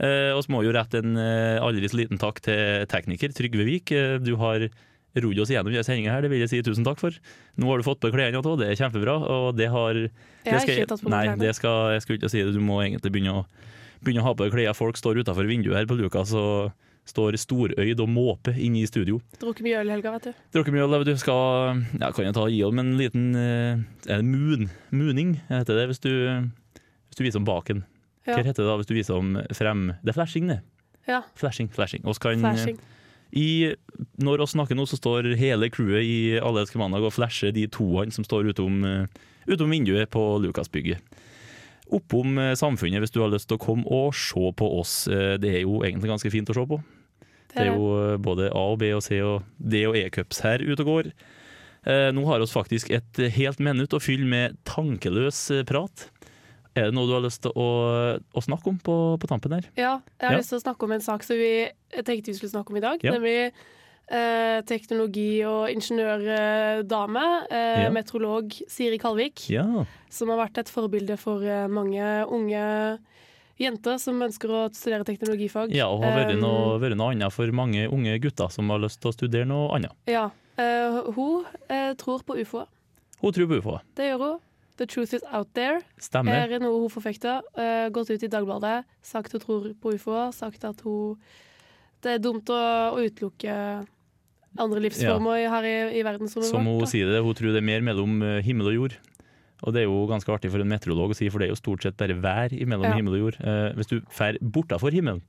Eh, 0.00 0.32
og 0.32 0.40
så 0.46 0.54
må 0.56 0.62
jo 0.64 0.72
rette 0.72 1.02
en 1.04 1.18
eh, 1.20 1.60
aldri 1.60 1.88
så 1.92 2.00
liten 2.00 2.20
takk 2.20 2.40
til 2.46 2.86
tekniker 2.88 3.36
Trygve 3.36 3.66
Vik. 3.68 3.92
Eh, 3.92 4.16
du 4.24 4.32
har 4.40 4.70
rodd 5.16 5.40
oss 5.42 5.50
gjennom 5.50 5.72
denne 5.72 5.86
sendinga 5.86 6.12
her, 6.14 6.22
det 6.22 6.30
vil 6.32 6.42
jeg 6.44 6.52
si 6.52 6.60
tusen 6.66 6.86
takk 6.86 7.00
for. 7.02 7.16
Nå 7.58 7.70
har 7.70 7.80
du 7.80 7.86
fått 7.86 8.00
på 8.02 8.12
klærne 8.14 8.42
det 8.60 8.68
er 8.68 8.78
kjempebra. 8.78 9.16
Og 9.26 9.56
det 9.58 9.70
har 9.72 9.94
Jeg 9.94 10.54
har 10.54 10.62
ikke 10.66 10.86
tatt 10.86 11.02
på 11.02 11.10
meg 11.10 11.16
Nei, 11.16 11.24
klærne. 11.26 11.40
det 11.42 11.54
skal, 11.58 11.92
jeg 11.96 12.02
skulle 12.04 12.20
ikke 12.20 12.30
si 12.32 12.44
det. 12.44 12.54
Du 12.54 12.60
må 12.62 12.80
egentlig 12.84 13.12
begynne 13.12 13.42
å, 13.42 13.46
begynne 14.04 14.22
å 14.22 14.28
ha 14.28 14.34
på 14.36 14.46
deg 14.46 14.54
klær. 14.54 14.76
Folk 14.78 14.96
står 15.00 15.22
utafor 15.24 15.48
vinduet 15.50 15.76
her 15.76 15.90
på 15.90 15.98
Lukas 15.98 16.32
og 16.36 16.70
står 17.10 17.34
storøyd 17.40 18.00
og 18.02 18.10
måper 18.12 18.58
inne 18.60 18.84
i 18.84 18.88
studio. 18.88 19.18
Drukket 19.40 19.64
mye 19.66 19.80
øl 19.80 19.88
i 19.90 19.94
helga, 19.96 20.12
vet 20.14 20.28
du. 20.30 20.42
Drukket 20.54 20.74
mye, 20.76 20.84
øl. 20.86 21.04
du 21.08 21.16
skal 21.18 21.80
ja, 21.98 22.10
Kan 22.12 22.28
jeg 22.28 22.36
ta 22.36 22.44
gi 22.52 22.60
om 22.66 22.78
en 22.78 22.92
liten 23.00 23.30
eh, 23.34 24.20
moon, 24.22 24.68
mooning, 24.94 25.40
heter 25.48 25.80
det 25.80 25.88
hvis 25.90 26.02
du, 26.04 26.12
hvis 27.10 27.18
du 27.18 27.24
viser 27.24 27.40
om 27.42 27.48
baken. 27.48 27.82
Ja. 28.28 28.36
Hva 28.36 28.44
heter 28.44 28.62
det 28.62 28.68
da 28.68 28.76
hvis 28.78 28.90
du 28.90 28.94
viser 28.94 29.16
om 29.16 29.32
frem 29.56 29.94
Det 30.04 30.12
er 30.12 30.18
flashing, 30.20 30.50
det. 30.52 30.60
Ja, 31.08 31.22
Flashing, 31.34 31.70
flashing. 31.72 32.04
Oss 32.06 32.20
kan, 32.22 32.38
flashing. 32.44 32.78
I, 33.32 33.74
når 34.18 34.42
vi 34.42 34.46
snakker 34.54 34.78
nå, 34.78 34.86
så 34.90 34.98
står 34.98 35.28
hele 35.38 35.68
crewet 35.70 36.02
i 36.02 36.38
Alle 36.42 36.64
elsker 36.64 36.80
mandag 36.82 37.04
og 37.06 37.14
flasher 37.14 37.52
de 37.54 37.66
toene 37.70 38.10
som 38.14 38.26
står 38.26 38.50
utom, 38.50 38.80
eh, 38.84 39.26
utom 39.50 39.70
vinduet 39.70 40.10
på 40.10 40.22
Lukasbygget. 40.42 40.98
Oppom 41.90 42.38
eh, 42.38 42.54
samfunnet, 42.58 43.02
hvis 43.02 43.14
du 43.14 43.20
har 43.22 43.30
lyst 43.30 43.48
til 43.50 43.58
å 43.58 43.62
komme 43.62 43.86
og 43.86 44.14
se 44.18 44.50
på 44.56 44.70
oss. 44.80 45.06
Eh, 45.08 45.36
Det 45.38 45.54
er 45.54 45.62
jo 45.62 45.82
egentlig 45.82 46.10
ganske 46.10 46.30
fint 46.32 46.50
å 46.50 46.56
se 46.58 46.66
på. 46.66 46.80
Det 47.50 47.64
er 47.66 47.72
jo 47.74 48.16
både 48.22 48.50
A 48.54 48.64
og 48.72 48.78
B 48.78 48.92
og 48.94 49.02
C 49.02 49.18
og 49.26 49.42
D 49.58 49.84
og 49.88 49.96
E-cups 49.98 50.38
her 50.46 50.62
ute 50.62 50.84
og 50.84 50.86
går. 50.86 51.08
Nå 52.14 52.22
har 52.28 52.38
vi 52.38 52.46
faktisk 52.46 52.90
et 52.94 53.18
helt 53.34 53.58
minutt 53.58 53.90
å 53.96 53.98
fylle 53.98 54.28
med 54.28 54.58
tankeløs 54.68 55.64
prat. 55.66 56.04
Er 56.80 56.90
det 56.90 56.96
noe 56.96 57.06
du 57.08 57.12
har 57.16 57.22
lyst 57.24 57.42
til 57.44 57.52
å, 57.54 57.66
å 58.34 58.42
snakke 58.44 58.70
om 58.72 58.78
på, 58.80 58.96
på 59.20 59.28
tampen 59.30 59.52
her? 59.58 59.68
Ja, 59.76 59.98
jeg 60.18 60.26
har 60.26 60.32
Ja. 60.34 60.40
lyst 60.40 60.52
til 60.54 60.58
å 60.60 60.64
snakke 60.64 60.88
om 60.88 60.92
en 60.96 61.04
sak 61.04 61.22
som 61.26 61.36
vi 61.36 61.68
tenkte 62.00 62.32
vi 62.32 62.38
skulle 62.38 62.52
snakke 62.54 62.72
om 62.72 62.80
i 62.80 62.84
dag. 62.84 63.04
Ja. 63.04 63.12
Nemlig 63.16 63.52
eh, 64.10 64.60
teknologi- 64.66 65.44
og 65.46 65.68
ingeniørdame, 65.70 67.26
eh, 67.50 67.84
Ja. 67.84 67.90
meteorolog 67.94 68.50
Siri 68.68 68.98
Kalvik. 68.98 69.48
Ja. 69.50 69.84
Som 70.10 70.28
har 70.32 70.40
vært 70.48 70.58
et 70.58 70.68
forbilde 70.72 71.16
for 71.18 71.42
eh, 71.44 71.66
mange 71.68 72.02
unge 72.26 72.98
jenter 73.60 73.98
som 74.00 74.18
ønsker 74.24 74.48
å 74.48 74.60
studere 74.74 75.04
teknologifag. 75.04 75.70
Ja, 75.76 75.86
og 75.92 76.02
har 76.02 76.16
vært 76.16 76.34
Um, 76.34 76.40
noe, 76.40 76.78
vært 76.80 76.96
noe 76.96 77.12
annet 77.12 77.32
for 77.32 77.46
mange 77.52 77.86
unge 77.92 78.18
gutter 78.22 78.48
som 78.50 78.68
har 78.70 78.78
lyst 78.80 79.00
til 79.02 79.10
å 79.10 79.14
studere 79.14 79.46
noe 79.46 79.68
annet. 79.76 79.92
Ja. 80.08 80.30
Eh, 80.56 81.02
hun 81.14 81.44
eh, 81.68 81.92
tror 81.94 82.22
på 82.24 82.38
ufoer. 82.40 82.66
Hun 83.20 83.32
tror 83.36 83.46
på 83.50 83.58
ufo. 83.60 83.78
Det 83.94 84.06
gjør 84.10 84.18
hun. 84.24 84.38
The 84.80 84.86
truth 84.88 85.12
is 85.12 85.24
out 85.28 85.50
there. 85.52 85.82
Stemmer. 86.00 86.48
er 86.48 86.62
noe 86.62 86.78
hun 86.86 86.92
forfekter. 86.92 87.42
Uh, 87.52 87.90
gått 87.92 88.08
ut 88.14 88.22
i 88.24 88.30
Dagbladet, 88.32 88.86
sagt 89.04 89.34
hun 89.36 89.42
tror 89.42 89.66
på 89.76 89.92
ufoer, 89.98 90.32
sagt 90.32 90.64
at 90.64 90.80
hun 90.86 91.18
Det 92.00 92.14
er 92.16 92.22
dumt 92.24 92.48
å, 92.48 92.60
å 92.96 93.02
utelukke 93.04 93.52
andre 94.58 94.80
livsformer 94.82 95.44
her 95.52 95.66
i, 95.68 95.74
i 96.00 96.04
verdensrommet 96.06 96.48
Som 96.48 96.64
hun 96.64 96.78
vårt. 96.80 96.88
sier 96.94 97.10
det, 97.12 97.20
hun 97.22 97.36
tror 97.36 97.52
det 97.52 97.60
er 97.60 97.66
mer 97.68 97.84
mellom 97.84 98.22
eh, 98.24 98.38
himmel 98.42 98.70
og 98.70 98.76
jord. 98.78 98.94
Og 99.60 99.74
det 99.76 99.82
er 99.82 99.90
jo 99.90 100.06
ganske 100.08 100.32
artig 100.32 100.48
for 100.50 100.64
en 100.64 100.70
meteorolog 100.72 101.12
å 101.12 101.18
si, 101.18 101.28
for 101.28 101.42
det 101.42 101.50
er 101.50 101.52
jo 101.52 101.60
stort 101.60 101.84
sett 101.84 101.98
bare 102.00 102.16
vær 102.16 102.54
mellom 102.64 102.88
Ja. 102.88 102.94
himmel 102.96 103.18
og 103.18 103.22
jord. 103.26 103.36
Uh, 103.44 103.68
hvis 103.76 103.92
du 103.92 103.98
drar 104.00 104.40
bortafor 104.40 104.96
himmelen, 104.96 105.20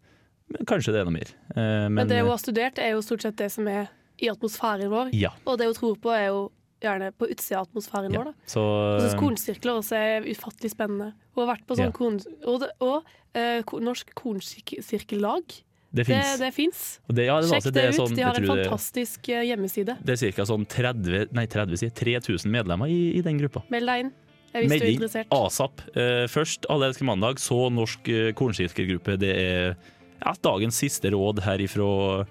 men 0.47 0.63
kanskje 0.67 0.95
det 0.95 1.01
er 1.03 1.09
noe 1.11 1.17
mer. 1.19 1.35
Uh, 1.51 1.59
men 1.91 1.99
Men 1.99 2.07
det 2.07 2.21
hun 2.23 2.31
har 2.31 2.39
studert, 2.39 2.79
er 2.79 2.95
jo 2.95 3.03
stort 3.03 3.27
sett 3.27 3.35
det 3.35 3.51
som 3.51 3.67
er 3.67 3.91
i 4.21 4.31
atmosfæren 4.31 4.87
vår. 4.95 5.11
ja. 5.11 5.35
Og 5.43 5.59
det 5.59 5.67
hun 5.67 5.75
tror 5.75 5.99
på, 5.99 6.15
er 6.15 6.31
jo 6.31 6.47
gjerne 6.81 7.11
på 7.17 7.27
utsida 7.31 7.59
av 7.61 7.67
atmosfæren 7.69 8.15
vår. 8.17 8.29
da. 8.31 8.49
Så 8.49 8.61
Og 8.65 9.01
så 9.03 9.09
eh, 9.11 9.17
kornsirkler 9.19 9.79
også 9.79 9.97
er 9.97 10.29
ufattelig 10.31 10.71
spennende. 10.73 11.11
Hun 11.35 11.43
har 11.45 11.51
vært 11.55 11.67
på 11.69 11.77
sånn 11.79 11.91
korn... 11.95 12.17
Og, 12.45 12.61
det, 12.63 12.71
og 12.81 13.05
uh, 13.37 13.75
Norsk 13.85 14.13
kornsirkellag. 14.17 15.43
det 15.91 16.05
Det, 16.07 16.51
fins. 16.55 16.99
det. 17.07 17.25
Ja, 17.27 17.39
det, 17.41 17.49
Sjekk 17.49 17.59
altså, 17.61 17.71
det, 17.71 17.81
det 17.81 17.89
ut. 17.89 17.99
sånn, 17.99 18.15
De 18.15 18.23
har 18.25 18.35
en 18.39 18.41
det- 18.47 18.51
fantastisk 18.55 19.29
eh, 19.29 19.43
hjemmeside. 19.49 19.97
Det 20.03 20.17
er 20.17 20.31
ca. 20.31 20.45
sånn 20.47 20.65
30, 20.65 21.31
nei 21.35 21.45
30 21.47 21.77
sier, 21.83 21.91
3000 21.91 22.51
medlemmer 22.51 22.87
i, 22.91 23.17
i 23.19 23.21
den 23.25 23.37
gruppa. 23.41 23.63
Meld 23.69 23.87
deg 23.91 24.05
inn 24.05 24.11
hvis 24.51 24.67
du 24.67 24.83
er 24.83 24.89
interessert. 24.91 25.27
ASAP. 25.31 25.79
Uh, 25.95 26.25
først 26.27 26.65
Alle 26.67 26.89
elsker 26.89 27.07
mandag, 27.07 27.39
så 27.39 27.69
Norsk 27.71 28.09
uh, 28.11 28.31
kornsirkelgruppe. 28.35 29.15
Det 29.21 29.29
er 29.31 29.77
ja, 30.21 30.33
dagens 30.43 30.75
siste 30.83 31.07
råd 31.13 31.39
her 31.45 31.63
ifra 31.63 32.25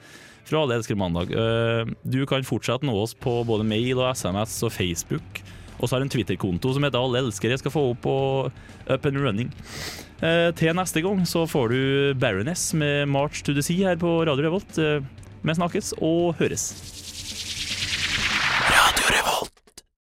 fra 0.51 0.67
Det 0.67 0.81
elsker 0.81 0.99
mandag. 0.99 1.31
Eh, 1.33 1.87
du 2.03 2.21
kan 2.27 2.45
fortsette 2.47 2.87
nå 2.87 2.95
oss 3.03 3.15
på 3.15 3.41
både 3.47 3.67
mail 3.67 3.99
og 4.01 4.11
SMS 4.13 4.59
og 4.67 4.75
Facebook. 4.75 5.43
Og 5.81 5.89
så 5.89 5.95
har 5.97 6.03
jeg 6.03 6.11
en 6.11 6.15
Twitter-konto 6.17 6.75
som 6.77 6.85
heter 6.85 7.01
Alle 7.01 7.23
elsker. 7.25 7.53
Jeg 7.55 7.63
skal 7.63 7.73
få 7.73 7.87
opp 7.95 8.09
og 8.11 8.51
up 8.91 9.07
and 9.09 9.21
running. 9.23 9.53
Eh, 10.21 10.51
til 10.59 10.77
neste 10.77 11.01
gang 11.05 11.23
så 11.29 11.47
får 11.49 11.73
du 11.73 11.81
Baroness 12.21 12.75
med 12.77 13.09
March 13.09 13.45
to 13.47 13.55
the 13.57 13.65
Sea 13.65 13.93
her 13.93 14.01
på 14.01 14.21
Radio 14.29 14.51
Revolt. 14.51 14.77
Eh, 14.79 15.01
vi 15.41 15.57
snakkes 15.57 15.95
og 16.05 16.35
høres. 16.43 16.69
Radio 18.69 19.17
Revolt. 19.17 19.50